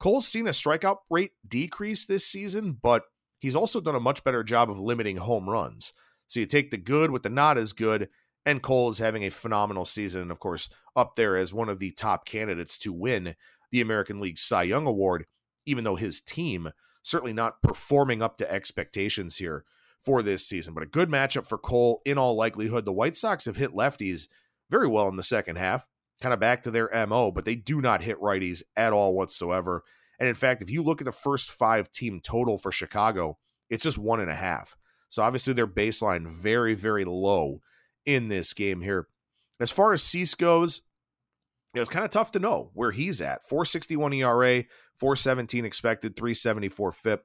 Cole's 0.00 0.28
seen 0.28 0.46
a 0.46 0.50
strikeout 0.50 0.98
rate 1.10 1.32
decrease 1.46 2.04
this 2.04 2.26
season, 2.26 2.78
but 2.80 3.04
he's 3.40 3.56
also 3.56 3.80
done 3.80 3.94
a 3.94 4.00
much 4.00 4.22
better 4.24 4.44
job 4.44 4.70
of 4.70 4.78
limiting 4.78 5.16
home 5.16 5.48
runs. 5.48 5.92
So 6.28 6.40
you 6.40 6.46
take 6.46 6.70
the 6.70 6.76
good 6.76 7.10
with 7.10 7.22
the 7.22 7.30
not 7.30 7.58
as 7.58 7.72
good, 7.72 8.08
and 8.44 8.62
Cole 8.62 8.90
is 8.90 8.98
having 8.98 9.24
a 9.24 9.30
phenomenal 9.30 9.84
season, 9.84 10.22
and 10.22 10.30
of 10.30 10.40
course, 10.40 10.68
up 10.94 11.16
there 11.16 11.36
as 11.36 11.52
one 11.52 11.68
of 11.68 11.78
the 11.78 11.90
top 11.90 12.26
candidates 12.26 12.78
to 12.78 12.92
win 12.92 13.34
the 13.70 13.80
American 13.80 14.20
League 14.20 14.38
Cy 14.38 14.64
Young 14.64 14.86
Award, 14.86 15.26
even 15.66 15.84
though 15.84 15.96
his 15.96 16.20
team 16.20 16.70
certainly 17.02 17.32
not 17.32 17.62
performing 17.62 18.22
up 18.22 18.36
to 18.38 18.50
expectations 18.50 19.36
here 19.36 19.64
for 19.98 20.22
this 20.22 20.46
season. 20.46 20.74
But 20.74 20.82
a 20.82 20.86
good 20.86 21.08
matchup 21.08 21.46
for 21.46 21.58
Cole 21.58 22.00
in 22.04 22.18
all 22.18 22.36
likelihood. 22.36 22.84
The 22.84 22.92
White 22.92 23.16
Sox 23.16 23.44
have 23.46 23.56
hit 23.56 23.72
lefties 23.72 24.28
very 24.70 24.86
well 24.86 25.08
in 25.08 25.16
the 25.16 25.22
second 25.22 25.56
half, 25.56 25.86
kind 26.20 26.32
of 26.32 26.40
back 26.40 26.62
to 26.62 26.70
their 26.70 26.90
MO, 27.06 27.30
but 27.30 27.44
they 27.44 27.54
do 27.54 27.80
not 27.80 28.02
hit 28.02 28.20
righties 28.20 28.62
at 28.76 28.92
all 28.92 29.14
whatsoever. 29.14 29.82
And 30.18 30.28
in 30.28 30.34
fact, 30.34 30.62
if 30.62 30.70
you 30.70 30.82
look 30.82 31.00
at 31.00 31.04
the 31.04 31.12
first 31.12 31.50
five 31.50 31.90
team 31.90 32.20
total 32.20 32.58
for 32.58 32.72
Chicago, 32.72 33.38
it's 33.70 33.84
just 33.84 33.98
one 33.98 34.20
and 34.20 34.30
a 34.30 34.34
half. 34.34 34.76
So 35.08 35.22
obviously 35.22 35.54
their 35.54 35.66
baseline 35.66 36.26
very, 36.28 36.74
very 36.74 37.04
low 37.04 37.60
in 38.04 38.28
this 38.28 38.52
game 38.52 38.82
here. 38.82 39.08
As 39.60 39.70
far 39.70 39.92
as 39.92 40.02
Cease 40.02 40.34
goes, 40.34 40.82
it 41.74 41.80
was 41.80 41.88
kind 41.88 42.04
of 42.04 42.10
tough 42.10 42.32
to 42.32 42.38
know 42.38 42.70
where 42.74 42.92
he's 42.92 43.20
at. 43.20 43.44
461 43.44 44.12
ERA, 44.14 44.64
417 44.94 45.64
expected, 45.64 46.16
374 46.16 46.92
FIP. 46.92 47.24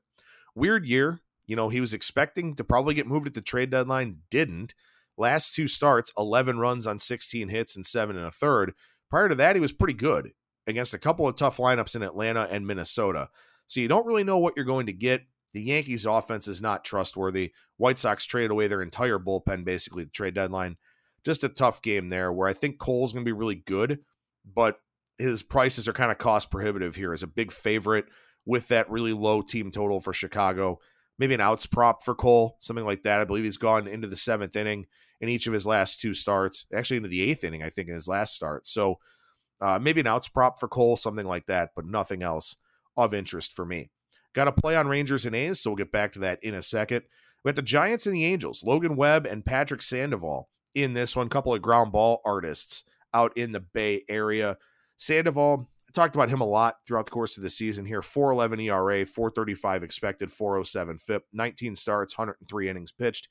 Weird 0.55 0.85
year. 0.85 1.21
You 1.45 1.55
know, 1.55 1.69
he 1.69 1.81
was 1.81 1.93
expecting 1.93 2.55
to 2.55 2.63
probably 2.63 2.93
get 2.93 3.07
moved 3.07 3.27
at 3.27 3.33
the 3.33 3.41
trade 3.41 3.69
deadline, 3.69 4.19
didn't. 4.29 4.73
Last 5.17 5.53
two 5.53 5.67
starts, 5.67 6.11
11 6.17 6.57
runs 6.57 6.87
on 6.87 6.97
16 6.99 7.49
hits 7.49 7.75
and 7.75 7.85
seven 7.85 8.17
and 8.17 8.25
a 8.25 8.31
third. 8.31 8.73
Prior 9.09 9.29
to 9.29 9.35
that, 9.35 9.55
he 9.55 9.59
was 9.59 9.71
pretty 9.71 9.93
good 9.93 10.31
against 10.65 10.93
a 10.93 10.99
couple 10.99 11.27
of 11.27 11.35
tough 11.35 11.57
lineups 11.57 11.95
in 11.95 12.03
Atlanta 12.03 12.47
and 12.49 12.65
Minnesota. 12.65 13.29
So 13.67 13.79
you 13.79 13.87
don't 13.87 14.07
really 14.07 14.23
know 14.23 14.37
what 14.39 14.53
you're 14.55 14.65
going 14.65 14.87
to 14.87 14.93
get. 14.93 15.23
The 15.53 15.61
Yankees' 15.61 16.05
offense 16.05 16.47
is 16.47 16.61
not 16.61 16.83
trustworthy. 16.83 17.53
White 17.77 17.99
Sox 17.99 18.25
traded 18.25 18.49
away 18.49 18.67
their 18.67 18.81
entire 18.81 19.19
bullpen 19.19 19.65
basically 19.65 20.05
the 20.05 20.09
trade 20.09 20.33
deadline. 20.33 20.77
Just 21.23 21.43
a 21.43 21.49
tough 21.49 21.81
game 21.81 22.09
there 22.09 22.31
where 22.31 22.47
I 22.47 22.53
think 22.53 22.79
Cole's 22.79 23.13
going 23.13 23.23
to 23.23 23.29
be 23.29 23.37
really 23.37 23.55
good 23.55 23.99
but 24.45 24.79
his 25.17 25.43
prices 25.43 25.87
are 25.87 25.93
kind 25.93 26.11
of 26.11 26.17
cost 26.17 26.51
prohibitive 26.51 26.95
here 26.95 27.13
as 27.13 27.23
a 27.23 27.27
big 27.27 27.51
favorite 27.51 28.05
with 28.45 28.67
that 28.67 28.89
really 28.89 29.13
low 29.13 29.41
team 29.41 29.71
total 29.71 29.99
for 29.99 30.13
Chicago. 30.13 30.79
Maybe 31.19 31.33
an 31.35 31.41
outs 31.41 31.65
prop 31.65 32.03
for 32.03 32.15
Cole, 32.15 32.57
something 32.59 32.85
like 32.85 33.03
that. 33.03 33.21
I 33.21 33.25
believe 33.25 33.43
he's 33.43 33.57
gone 33.57 33.87
into 33.87 34.07
the 34.07 34.15
seventh 34.15 34.55
inning 34.55 34.87
in 35.21 35.29
each 35.29 35.47
of 35.47 35.53
his 35.53 35.65
last 35.65 36.01
two 36.01 36.13
starts, 36.13 36.65
actually 36.73 36.97
into 36.97 37.09
the 37.09 37.21
eighth 37.21 37.43
inning, 37.43 37.63
I 37.63 37.69
think, 37.69 37.87
in 37.87 37.93
his 37.93 38.07
last 38.07 38.33
start. 38.33 38.67
So 38.67 38.95
uh, 39.61 39.79
maybe 39.79 40.01
an 40.01 40.07
outs 40.07 40.27
prop 40.27 40.59
for 40.59 40.67
Cole, 40.67 40.97
something 40.97 41.25
like 41.25 41.45
that, 41.45 41.69
but 41.75 41.85
nothing 41.85 42.23
else 42.23 42.55
of 42.97 43.13
interest 43.13 43.53
for 43.53 43.65
me. 43.65 43.89
Got 44.33 44.45
to 44.45 44.51
play 44.51 44.75
on 44.75 44.87
Rangers 44.87 45.25
and 45.25 45.35
A's, 45.35 45.61
so 45.61 45.69
we'll 45.69 45.77
get 45.77 45.91
back 45.91 46.11
to 46.13 46.19
that 46.19 46.43
in 46.43 46.55
a 46.55 46.61
second. 46.61 47.03
We 47.43 47.49
got 47.49 47.55
the 47.55 47.61
Giants 47.61 48.05
and 48.07 48.15
the 48.15 48.25
Angels, 48.25 48.63
Logan 48.63 48.95
Webb 48.95 49.25
and 49.25 49.45
Patrick 49.45 49.81
Sandoval 49.81 50.49
in 50.73 50.93
this 50.93 51.15
one, 51.15 51.29
couple 51.29 51.53
of 51.53 51.61
ground 51.61 51.91
ball 51.91 52.21
artists 52.25 52.83
out 53.13 53.37
in 53.37 53.51
the 53.51 53.59
Bay 53.59 54.03
Area. 54.09 54.57
Sandoval, 54.97 55.69
talked 55.93 56.15
about 56.15 56.29
him 56.29 56.41
a 56.41 56.45
lot 56.45 56.77
throughout 56.85 57.05
the 57.05 57.11
course 57.11 57.37
of 57.37 57.43
the 57.43 57.49
season 57.49 57.85
here 57.85 58.01
411 58.01 58.59
ERA, 58.59 59.05
435 59.05 59.83
expected, 59.83 60.31
407 60.31 60.97
FIP, 60.97 61.23
19 61.33 61.75
starts, 61.75 62.17
103 62.17 62.69
innings 62.69 62.91
pitched. 62.91 63.29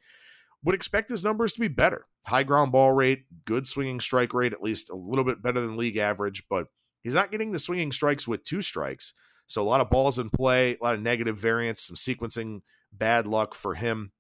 Would 0.65 0.75
expect 0.77 1.11
his 1.11 1.25
numbers 1.25 1.53
to 1.55 1.61
be 1.61 1.69
better. 1.69 2.07
High 2.27 2.45
ground 2.45 2.71
ball 2.71 2.93
rate, 2.93 3.25
good 3.45 3.67
swinging 3.67 3.99
strike 3.99 4.33
rate, 4.33 4.53
at 4.53 4.63
least 4.63 4.91
a 4.91 4.95
little 4.95 5.25
bit 5.25 5.43
better 5.43 5.61
than 5.61 5.77
league 5.77 5.97
average, 5.97 6.45
but 6.49 6.69
he's 7.03 7.15
not 7.15 7.33
getting 7.33 7.51
the 7.51 7.59
swinging 7.59 7.91
strikes 7.91 8.29
with 8.29 8.45
two 8.45 8.63
strikes. 8.63 9.13
So 9.47 9.61
a 9.61 9.65
lot 9.65 9.81
of 9.81 9.91
balls 9.91 10.21
in 10.21 10.31
play, 10.31 10.77
a 10.81 10.85
lot 10.85 10.95
of 10.95 11.03
negative 11.03 11.37
variance, 11.37 11.83
some 11.83 11.97
sequencing 11.97 12.61
bad 12.93 13.27
luck 13.27 13.55
for 13.55 13.75
him, 13.75 14.13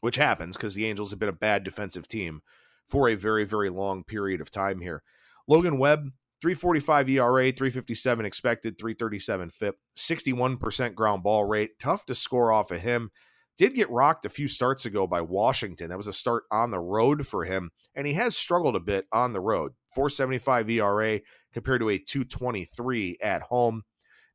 which 0.00 0.16
happens 0.16 0.56
because 0.56 0.74
the 0.74 0.84
Angels 0.84 1.08
have 1.10 1.18
been 1.18 1.28
a 1.28 1.32
bad 1.32 1.64
defensive 1.64 2.06
team 2.06 2.42
for 2.86 3.08
a 3.08 3.14
very, 3.14 3.44
very 3.44 3.70
long 3.70 4.04
period 4.04 4.42
of 4.42 4.50
time 4.50 4.80
here. 4.80 5.02
Logan 5.46 5.78
Webb, 5.78 6.12
345 6.40 7.08
ERA, 7.08 7.52
357 7.52 8.24
expected, 8.26 8.78
337 8.78 9.50
FIP, 9.50 9.76
61% 9.96 10.94
ground 10.94 11.22
ball 11.22 11.44
rate. 11.44 11.78
Tough 11.80 12.06
to 12.06 12.14
score 12.14 12.52
off 12.52 12.70
of 12.70 12.80
him. 12.80 13.10
Did 13.56 13.74
get 13.74 13.90
rocked 13.90 14.24
a 14.24 14.28
few 14.28 14.46
starts 14.46 14.86
ago 14.86 15.08
by 15.08 15.20
Washington. 15.20 15.88
That 15.88 15.96
was 15.96 16.06
a 16.06 16.12
start 16.12 16.44
on 16.50 16.70
the 16.70 16.78
road 16.78 17.26
for 17.26 17.44
him, 17.44 17.70
and 17.92 18.06
he 18.06 18.12
has 18.12 18.36
struggled 18.36 18.76
a 18.76 18.80
bit 18.80 19.06
on 19.10 19.32
the 19.32 19.40
road. 19.40 19.72
475 19.94 20.70
ERA 20.70 21.20
compared 21.52 21.80
to 21.80 21.88
a 21.88 21.98
223 21.98 23.18
at 23.20 23.42
home. 23.42 23.82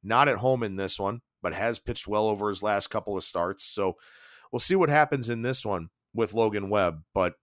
Not 0.04 0.28
at 0.28 0.39
home 0.39 0.62
in 0.62 0.76
this 0.76 1.00
one, 1.00 1.22
but 1.42 1.54
has 1.54 1.80
pitched 1.80 2.06
well 2.06 2.26
over 2.26 2.50
his 2.50 2.62
last 2.62 2.88
couple 2.88 3.16
of 3.16 3.24
starts. 3.24 3.63
So 3.63 3.94
we'll 4.52 4.60
see 4.60 4.76
what 4.76 4.89
happens 4.89 5.30
in 5.30 5.42
this 5.42 5.66
one 5.66 5.88
with 6.13 6.34
Logan 6.34 6.70
Webb. 6.70 7.04
But 7.13 7.36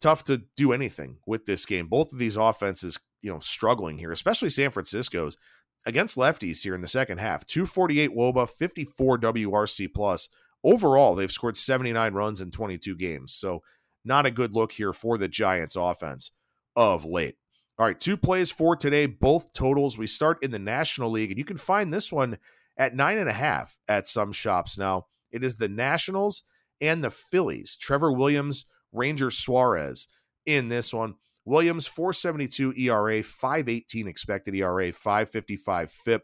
tough 0.00 0.24
to 0.24 0.42
do 0.56 0.72
anything 0.72 1.18
with 1.24 1.46
this 1.46 1.64
game. 1.66 1.86
Both 1.86 2.12
of 2.12 2.18
these 2.18 2.36
offenses, 2.36 2.98
you 3.26 3.32
know, 3.32 3.40
struggling 3.40 3.98
here, 3.98 4.12
especially 4.12 4.48
San 4.48 4.70
Francisco's 4.70 5.36
against 5.84 6.16
lefties 6.16 6.62
here 6.62 6.76
in 6.76 6.80
the 6.80 6.86
second 6.86 7.18
half. 7.18 7.44
248 7.44 8.14
Woba, 8.16 8.48
54 8.48 9.18
WRC 9.18 9.92
plus. 9.92 10.28
Overall, 10.62 11.16
they've 11.16 11.32
scored 11.32 11.56
79 11.56 12.14
runs 12.14 12.40
in 12.40 12.52
22 12.52 12.94
games. 12.94 13.34
So 13.34 13.62
not 14.04 14.26
a 14.26 14.30
good 14.30 14.52
look 14.52 14.72
here 14.72 14.92
for 14.92 15.18
the 15.18 15.26
Giants 15.26 15.74
offense 15.74 16.30
of 16.76 17.04
late. 17.04 17.34
All 17.78 17.86
right, 17.86 17.98
two 17.98 18.16
plays 18.16 18.52
for 18.52 18.76
today, 18.76 19.06
both 19.06 19.52
totals. 19.52 19.98
We 19.98 20.06
start 20.06 20.38
in 20.40 20.52
the 20.52 20.60
National 20.60 21.10
League, 21.10 21.32
and 21.32 21.38
you 21.38 21.44
can 21.44 21.56
find 21.56 21.92
this 21.92 22.12
one 22.12 22.38
at 22.78 22.94
nine 22.94 23.18
and 23.18 23.28
a 23.28 23.34
half 23.34 23.76
at 23.88 24.06
some 24.06 24.30
shops 24.30 24.78
now. 24.78 25.06
It 25.32 25.42
is 25.42 25.56
the 25.56 25.68
Nationals 25.68 26.44
and 26.80 27.02
the 27.02 27.10
Phillies. 27.10 27.76
Trevor 27.76 28.12
Williams 28.12 28.66
Ranger 28.92 29.32
Suarez 29.32 30.06
in 30.46 30.68
this 30.68 30.94
one. 30.94 31.16
Williams, 31.46 31.86
472 31.86 32.74
ERA, 32.76 33.22
518 33.22 34.08
expected 34.08 34.54
ERA, 34.54 34.92
555 34.92 35.90
FIP. 35.90 36.22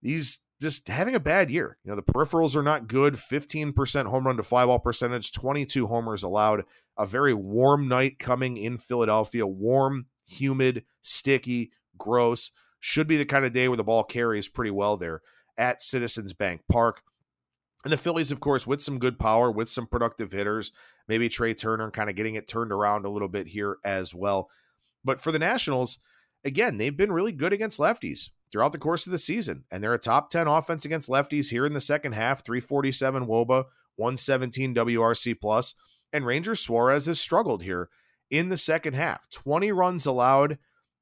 He's 0.00 0.38
just 0.62 0.88
having 0.88 1.14
a 1.14 1.20
bad 1.20 1.50
year. 1.50 1.76
You 1.84 1.90
know, 1.90 1.96
the 1.96 2.02
peripherals 2.02 2.56
are 2.56 2.62
not 2.62 2.86
good. 2.86 3.14
15% 3.14 4.06
home 4.06 4.26
run 4.26 4.36
to 4.36 4.42
fly 4.44 4.64
ball 4.64 4.78
percentage, 4.78 5.32
22 5.32 5.88
homers 5.88 6.22
allowed. 6.22 6.64
A 6.96 7.04
very 7.04 7.34
warm 7.34 7.88
night 7.88 8.18
coming 8.18 8.56
in 8.56 8.78
Philadelphia. 8.78 9.46
Warm, 9.46 10.06
humid, 10.26 10.84
sticky, 11.02 11.72
gross. 11.96 12.52
Should 12.80 13.08
be 13.08 13.16
the 13.16 13.24
kind 13.24 13.44
of 13.44 13.52
day 13.52 13.68
where 13.68 13.76
the 13.76 13.84
ball 13.84 14.04
carries 14.04 14.48
pretty 14.48 14.70
well 14.70 14.96
there 14.96 15.20
at 15.56 15.82
Citizens 15.82 16.32
Bank 16.32 16.62
Park. 16.70 17.02
And 17.84 17.92
the 17.92 17.96
Phillies, 17.96 18.32
of 18.32 18.40
course, 18.40 18.66
with 18.66 18.80
some 18.80 18.98
good 18.98 19.18
power, 19.18 19.50
with 19.50 19.68
some 19.68 19.86
productive 19.86 20.32
hitters, 20.32 20.72
maybe 21.08 21.28
Trea 21.28 21.54
Turner 21.54 21.90
kind 21.90 22.10
of 22.10 22.16
getting 22.16 22.34
it 22.34 22.46
turned 22.46 22.72
around 22.72 23.04
a 23.04 23.10
little 23.10 23.28
bit 23.28 23.48
here 23.48 23.78
as 23.84 24.14
well. 24.14 24.50
But 25.04 25.20
for 25.20 25.32
the 25.32 25.38
Nationals, 25.38 25.98
again, 26.44 26.76
they've 26.76 26.96
been 26.96 27.12
really 27.12 27.32
good 27.32 27.52
against 27.52 27.78
lefties 27.78 28.30
throughout 28.50 28.72
the 28.72 28.78
course 28.78 29.06
of 29.06 29.12
the 29.12 29.18
season. 29.18 29.64
And 29.70 29.82
they're 29.82 29.94
a 29.94 29.98
top 29.98 30.30
10 30.30 30.46
offense 30.46 30.84
against 30.84 31.08
lefties 31.08 31.50
here 31.50 31.66
in 31.66 31.72
the 31.72 31.80
second 31.80 32.12
half 32.12 32.44
347 32.44 33.26
Woba, 33.26 33.64
117 33.96 34.74
WRC 34.74 35.40
plus. 35.40 35.74
And 36.12 36.26
Ranger 36.26 36.54
Suarez 36.54 37.06
has 37.06 37.20
struggled 37.20 37.62
here 37.62 37.88
in 38.30 38.48
the 38.48 38.56
second 38.56 38.94
half 38.94 39.28
20 39.30 39.72
runs 39.72 40.06
allowed 40.06 40.58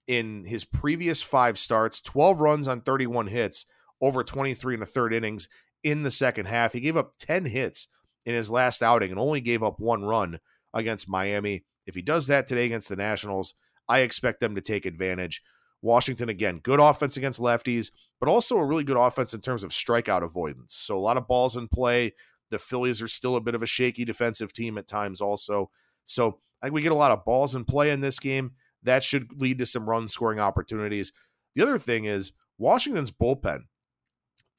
in 0.06 0.44
his 0.44 0.64
previous 0.64 1.22
five 1.22 1.58
starts, 1.58 2.00
12 2.00 2.40
runs 2.40 2.68
on 2.68 2.80
31 2.80 3.28
hits 3.28 3.66
over 4.00 4.22
23 4.22 4.74
and 4.74 4.82
a 4.82 4.86
third 4.86 5.12
innings 5.12 5.48
in 5.82 6.02
the 6.02 6.10
second 6.10 6.46
half. 6.46 6.72
He 6.72 6.80
gave 6.80 6.96
up 6.96 7.14
10 7.18 7.46
hits 7.46 7.88
in 8.26 8.34
his 8.34 8.50
last 8.50 8.82
outing 8.82 9.10
and 9.10 9.18
only 9.18 9.40
gave 9.40 9.62
up 9.62 9.80
one 9.80 10.04
run 10.04 10.38
against 10.74 11.08
Miami. 11.08 11.64
If 11.86 11.94
he 11.94 12.02
does 12.02 12.26
that 12.26 12.46
today 12.46 12.66
against 12.66 12.88
the 12.88 12.96
Nationals, 12.96 13.54
I 13.88 14.00
expect 14.00 14.40
them 14.40 14.54
to 14.56 14.60
take 14.60 14.84
advantage. 14.84 15.42
Washington, 15.80 16.28
again, 16.28 16.58
good 16.58 16.80
offense 16.80 17.16
against 17.16 17.40
lefties, 17.40 17.92
but 18.18 18.28
also 18.28 18.56
a 18.56 18.64
really 18.64 18.84
good 18.84 18.96
offense 18.96 19.32
in 19.32 19.40
terms 19.40 19.62
of 19.62 19.70
strikeout 19.70 20.24
avoidance. 20.24 20.74
So 20.74 20.98
a 20.98 21.00
lot 21.00 21.16
of 21.16 21.28
balls 21.28 21.56
in 21.56 21.68
play. 21.68 22.12
The 22.50 22.58
Phillies 22.58 23.00
are 23.00 23.08
still 23.08 23.36
a 23.36 23.40
bit 23.40 23.54
of 23.54 23.62
a 23.62 23.66
shaky 23.66 24.04
defensive 24.04 24.52
team 24.52 24.78
at 24.78 24.88
times, 24.88 25.20
also. 25.20 25.70
So 26.04 26.40
I 26.60 26.66
think 26.66 26.74
we 26.74 26.82
get 26.82 26.92
a 26.92 26.96
lot 26.96 27.12
of 27.12 27.24
balls 27.24 27.54
in 27.54 27.64
play 27.64 27.90
in 27.90 28.00
this 28.00 28.18
game. 28.18 28.52
That 28.82 29.04
should 29.04 29.40
lead 29.40 29.58
to 29.58 29.66
some 29.66 29.88
run 29.88 30.08
scoring 30.08 30.40
opportunities. 30.40 31.12
The 31.54 31.62
other 31.62 31.78
thing 31.78 32.04
is 32.04 32.32
Washington's 32.58 33.10
bullpen 33.10 33.64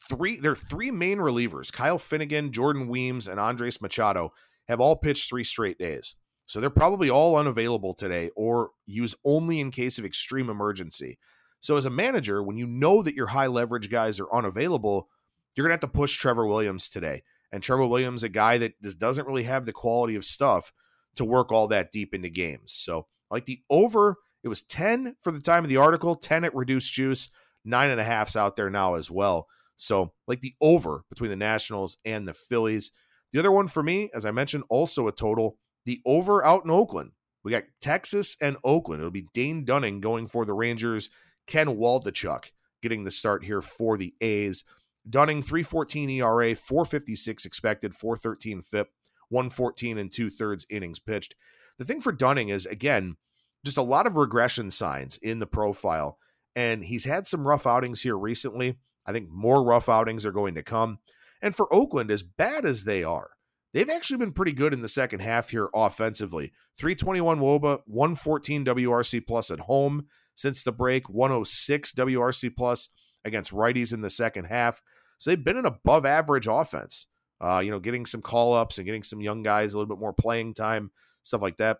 three 0.09 0.39
their 0.39 0.55
three 0.55 0.91
main 0.91 1.17
relievers, 1.17 1.71
Kyle 1.71 1.97
Finnegan, 1.97 2.51
Jordan 2.51 2.87
Weems, 2.87 3.27
and 3.27 3.39
Andres 3.39 3.81
Machado, 3.81 4.33
have 4.67 4.79
all 4.79 4.95
pitched 4.95 5.29
three 5.29 5.43
straight 5.43 5.77
days. 5.77 6.15
So 6.45 6.59
they're 6.59 6.69
probably 6.69 7.09
all 7.09 7.35
unavailable 7.35 7.93
today 7.93 8.31
or 8.35 8.71
used 8.85 9.17
only 9.25 9.59
in 9.59 9.69
case 9.69 9.99
of 9.99 10.05
extreme 10.05 10.49
emergency. 10.49 11.17
So 11.59 11.75
as 11.75 11.85
a 11.85 11.89
manager, 11.89 12.41
when 12.41 12.57
you 12.57 12.65
know 12.65 13.01
that 13.01 13.15
your 13.15 13.27
high 13.27 13.47
leverage 13.47 13.89
guys 13.89 14.19
are 14.19 14.33
unavailable, 14.33 15.09
you're 15.55 15.65
gonna 15.65 15.73
have 15.73 15.81
to 15.81 15.87
push 15.87 16.15
Trevor 16.15 16.45
Williams 16.45 16.87
today. 16.87 17.23
And 17.51 17.63
Trevor 17.63 17.85
Williams, 17.85 18.23
a 18.23 18.29
guy 18.29 18.57
that 18.59 18.81
just 18.81 18.99
doesn't 18.99 19.27
really 19.27 19.43
have 19.43 19.65
the 19.65 19.73
quality 19.73 20.15
of 20.15 20.23
stuff 20.23 20.71
to 21.15 21.25
work 21.25 21.51
all 21.51 21.67
that 21.67 21.91
deep 21.91 22.13
into 22.13 22.29
games. 22.29 22.71
So 22.71 23.07
like 23.29 23.45
the 23.45 23.61
over, 23.69 24.17
it 24.43 24.47
was 24.47 24.61
10 24.61 25.15
for 25.19 25.31
the 25.31 25.41
time 25.41 25.63
of 25.63 25.69
the 25.69 25.77
article, 25.77 26.15
10 26.15 26.43
at 26.43 26.55
reduced 26.55 26.93
juice, 26.93 27.29
nine 27.65 27.89
and 27.89 27.99
a 27.99 28.03
half's 28.03 28.35
out 28.35 28.55
there 28.55 28.69
now 28.69 28.95
as 28.95 29.11
well. 29.11 29.47
So, 29.77 30.13
like 30.27 30.41
the 30.41 30.55
over 30.59 31.03
between 31.09 31.29
the 31.29 31.35
Nationals 31.35 31.97
and 32.03 32.27
the 32.27 32.33
Phillies. 32.33 32.91
The 33.31 33.39
other 33.39 33.51
one 33.51 33.67
for 33.67 33.83
me, 33.83 34.09
as 34.13 34.25
I 34.25 34.31
mentioned, 34.31 34.63
also 34.69 35.07
a 35.07 35.11
total. 35.11 35.57
The 35.85 36.01
over 36.05 36.43
out 36.43 36.65
in 36.65 36.71
Oakland. 36.71 37.11
We 37.43 37.51
got 37.51 37.63
Texas 37.79 38.35
and 38.41 38.57
Oakland. 38.63 38.99
It'll 39.01 39.11
be 39.11 39.27
Dane 39.33 39.63
Dunning 39.63 40.01
going 40.01 40.27
for 40.27 40.43
the 40.43 40.53
Rangers. 40.53 41.09
Ken 41.45 41.67
Waldichuk 41.67 42.51
getting 42.81 43.03
the 43.03 43.11
start 43.11 43.45
here 43.45 43.61
for 43.61 43.97
the 43.97 44.13
A's. 44.19 44.63
Dunning, 45.09 45.41
314 45.41 46.09
ERA, 46.09 46.55
456 46.55 47.45
expected, 47.45 47.95
413 47.95 48.61
FIP, 48.61 48.89
114 49.29 49.97
and 49.97 50.11
two 50.11 50.29
thirds 50.29 50.65
innings 50.69 50.99
pitched. 50.99 51.35
The 51.77 51.85
thing 51.85 52.01
for 52.01 52.11
Dunning 52.11 52.49
is, 52.49 52.65
again, 52.65 53.15
just 53.63 53.77
a 53.77 53.83
lot 53.83 54.07
of 54.07 54.17
regression 54.17 54.71
signs 54.71 55.17
in 55.17 55.39
the 55.39 55.47
profile. 55.47 56.17
And 56.55 56.83
he's 56.83 57.05
had 57.05 57.27
some 57.27 57.47
rough 57.47 57.67
outings 57.67 58.01
here 58.01 58.17
recently. 58.17 58.77
I 59.07 59.13
think 59.13 59.29
more 59.29 59.63
rough 59.63 59.89
outings 59.89 60.25
are 60.25 60.31
going 60.31 60.55
to 60.55 60.63
come. 60.63 60.99
And 61.41 61.55
for 61.55 61.73
Oakland, 61.73 62.11
as 62.11 62.23
bad 62.23 62.65
as 62.65 62.83
they 62.83 63.03
are, 63.03 63.31
they've 63.73 63.89
actually 63.89 64.17
been 64.17 64.33
pretty 64.33 64.51
good 64.51 64.73
in 64.73 64.81
the 64.81 64.87
second 64.87 65.21
half 65.21 65.49
here 65.49 65.69
offensively. 65.73 66.51
321 66.77 67.39
Woba, 67.39 67.79
114 67.85 68.65
WRC 68.65 69.25
plus 69.25 69.49
at 69.49 69.61
home 69.61 70.07
since 70.35 70.63
the 70.63 70.71
break, 70.71 71.09
106 71.09 71.91
WRC 71.93 72.55
plus 72.55 72.89
against 73.25 73.51
righties 73.51 73.93
in 73.93 74.01
the 74.01 74.09
second 74.09 74.45
half. 74.45 74.81
So 75.17 75.29
they've 75.29 75.43
been 75.43 75.57
an 75.57 75.65
above 75.65 76.05
average 76.05 76.47
offense. 76.47 77.07
Uh, 77.39 77.61
you 77.63 77.69
know, 77.69 77.79
getting 77.79 78.05
some 78.05 78.21
call 78.21 78.53
ups 78.53 78.77
and 78.77 78.85
getting 78.85 79.03
some 79.03 79.21
young 79.21 79.43
guys 79.43 79.73
a 79.73 79.77
little 79.77 79.93
bit 79.93 80.01
more 80.01 80.13
playing 80.13 80.55
time, 80.55 80.89
stuff 81.21 81.41
like 81.41 81.57
that. 81.57 81.79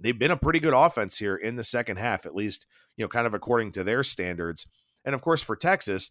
They've 0.00 0.18
been 0.18 0.32
a 0.32 0.36
pretty 0.36 0.58
good 0.58 0.74
offense 0.74 1.18
here 1.18 1.36
in 1.36 1.54
the 1.54 1.62
second 1.62 1.98
half, 1.98 2.26
at 2.26 2.34
least, 2.34 2.66
you 2.96 3.04
know, 3.04 3.08
kind 3.08 3.26
of 3.26 3.34
according 3.34 3.70
to 3.72 3.84
their 3.84 4.02
standards. 4.02 4.66
And 5.04 5.14
of 5.14 5.22
course, 5.22 5.40
for 5.40 5.54
Texas, 5.54 6.10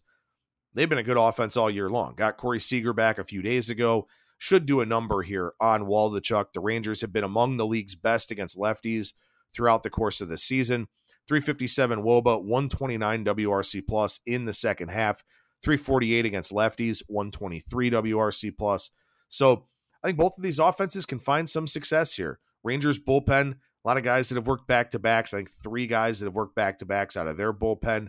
They've 0.74 0.88
been 0.88 0.98
a 0.98 1.02
good 1.02 1.18
offense 1.18 1.56
all 1.56 1.70
year 1.70 1.90
long. 1.90 2.14
Got 2.14 2.36
Corey 2.36 2.60
Seager 2.60 2.92
back 2.92 3.18
a 3.18 3.24
few 3.24 3.42
days 3.42 3.68
ago. 3.68 4.06
Should 4.38 4.66
do 4.66 4.80
a 4.80 4.86
number 4.86 5.22
here 5.22 5.52
on 5.60 5.84
Waldichuk. 5.84 6.52
The 6.52 6.60
Rangers 6.60 7.00
have 7.00 7.12
been 7.12 7.24
among 7.24 7.56
the 7.56 7.66
league's 7.66 7.94
best 7.94 8.30
against 8.30 8.58
lefties 8.58 9.12
throughout 9.54 9.82
the 9.82 9.90
course 9.90 10.20
of 10.20 10.28
the 10.28 10.38
season. 10.38 10.88
357 11.28 12.02
Woba, 12.02 12.42
129 12.42 13.24
WRC 13.24 13.82
plus 13.86 14.20
in 14.26 14.44
the 14.44 14.52
second 14.52 14.88
half. 14.88 15.22
348 15.62 16.26
against 16.26 16.52
lefties, 16.52 17.02
123 17.06 17.90
WRC 17.90 18.56
plus. 18.58 18.90
So 19.28 19.66
I 20.02 20.08
think 20.08 20.18
both 20.18 20.36
of 20.36 20.42
these 20.42 20.58
offenses 20.58 21.06
can 21.06 21.20
find 21.20 21.48
some 21.48 21.66
success 21.66 22.16
here. 22.16 22.40
Rangers 22.64 22.98
bullpen, 22.98 23.52
a 23.52 23.88
lot 23.88 23.96
of 23.96 24.02
guys 24.02 24.28
that 24.28 24.36
have 24.36 24.46
worked 24.46 24.66
back 24.66 24.90
to 24.90 24.98
backs. 24.98 25.32
I 25.32 25.38
think 25.38 25.50
three 25.50 25.86
guys 25.86 26.18
that 26.18 26.26
have 26.26 26.34
worked 26.34 26.56
back 26.56 26.78
to 26.78 26.86
backs 26.86 27.16
out 27.16 27.28
of 27.28 27.36
their 27.36 27.52
bullpen. 27.52 28.08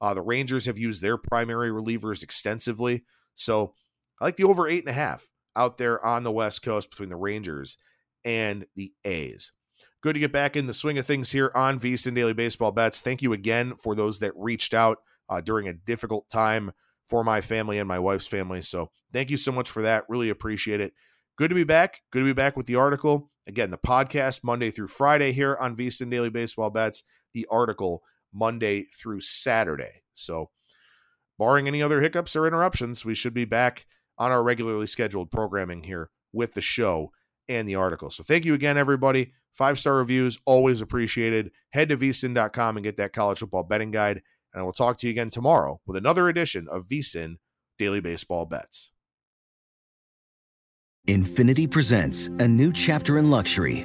Uh, 0.00 0.14
the 0.14 0.22
Rangers 0.22 0.66
have 0.66 0.78
used 0.78 1.02
their 1.02 1.16
primary 1.16 1.70
relievers 1.70 2.22
extensively. 2.22 3.04
So 3.34 3.74
I 4.20 4.24
like 4.24 4.36
the 4.36 4.44
over 4.44 4.68
eight 4.68 4.84
and 4.84 4.90
a 4.90 4.94
half 4.94 5.28
out 5.56 5.78
there 5.78 6.04
on 6.04 6.22
the 6.22 6.32
West 6.32 6.62
Coast 6.62 6.90
between 6.90 7.08
the 7.08 7.16
Rangers 7.16 7.78
and 8.24 8.66
the 8.76 8.92
A's. 9.04 9.52
Good 10.02 10.14
to 10.14 10.20
get 10.20 10.32
back 10.32 10.56
in 10.56 10.66
the 10.66 10.74
swing 10.74 10.98
of 10.98 11.06
things 11.06 11.32
here 11.32 11.50
on 11.54 11.80
VSIN 11.80 12.14
Daily 12.14 12.34
Baseball 12.34 12.72
Bets. 12.72 13.00
Thank 13.00 13.22
you 13.22 13.32
again 13.32 13.74
for 13.74 13.94
those 13.94 14.18
that 14.18 14.32
reached 14.36 14.74
out 14.74 14.98
uh, 15.28 15.40
during 15.40 15.66
a 15.66 15.72
difficult 15.72 16.28
time 16.28 16.72
for 17.06 17.24
my 17.24 17.40
family 17.40 17.78
and 17.78 17.88
my 17.88 17.98
wife's 17.98 18.26
family. 18.26 18.62
So 18.62 18.90
thank 19.12 19.30
you 19.30 19.36
so 19.36 19.52
much 19.52 19.70
for 19.70 19.82
that. 19.82 20.04
Really 20.08 20.28
appreciate 20.28 20.80
it. 20.80 20.92
Good 21.36 21.48
to 21.48 21.54
be 21.54 21.64
back. 21.64 22.02
Good 22.12 22.20
to 22.20 22.24
be 22.24 22.32
back 22.32 22.56
with 22.56 22.66
the 22.66 22.76
article. 22.76 23.30
Again, 23.46 23.70
the 23.70 23.78
podcast 23.78 24.44
Monday 24.44 24.70
through 24.70 24.88
Friday 24.88 25.32
here 25.32 25.56
on 25.58 25.76
VSIN 25.76 26.10
Daily 26.10 26.30
Baseball 26.30 26.70
Bets. 26.70 27.02
The 27.32 27.46
article 27.50 28.02
Monday 28.34 28.82
through 28.82 29.20
Saturday. 29.20 30.02
So, 30.12 30.50
barring 31.38 31.68
any 31.68 31.82
other 31.82 32.00
hiccups 32.00 32.36
or 32.36 32.46
interruptions, 32.46 33.04
we 33.04 33.14
should 33.14 33.34
be 33.34 33.44
back 33.44 33.86
on 34.18 34.30
our 34.30 34.42
regularly 34.42 34.86
scheduled 34.86 35.30
programming 35.30 35.84
here 35.84 36.10
with 36.32 36.54
the 36.54 36.60
show 36.60 37.12
and 37.48 37.68
the 37.68 37.76
article. 37.76 38.10
So, 38.10 38.22
thank 38.22 38.44
you 38.44 38.54
again, 38.54 38.76
everybody. 38.76 39.32
Five 39.52 39.78
star 39.78 39.94
reviews, 39.94 40.38
always 40.44 40.80
appreciated. 40.80 41.52
Head 41.70 41.88
to 41.90 41.96
vsin.com 41.96 42.76
and 42.76 42.84
get 42.84 42.96
that 42.96 43.12
college 43.12 43.38
football 43.38 43.62
betting 43.62 43.92
guide. 43.92 44.22
And 44.52 44.60
I 44.60 44.64
will 44.64 44.72
talk 44.72 44.98
to 44.98 45.06
you 45.06 45.12
again 45.12 45.30
tomorrow 45.30 45.80
with 45.86 45.96
another 45.96 46.28
edition 46.28 46.66
of 46.68 46.88
VSIN 46.88 47.36
Daily 47.78 48.00
Baseball 48.00 48.46
Bets. 48.46 48.90
Infinity 51.06 51.66
presents 51.66 52.28
a 52.38 52.48
new 52.48 52.72
chapter 52.72 53.18
in 53.18 53.30
luxury, 53.30 53.84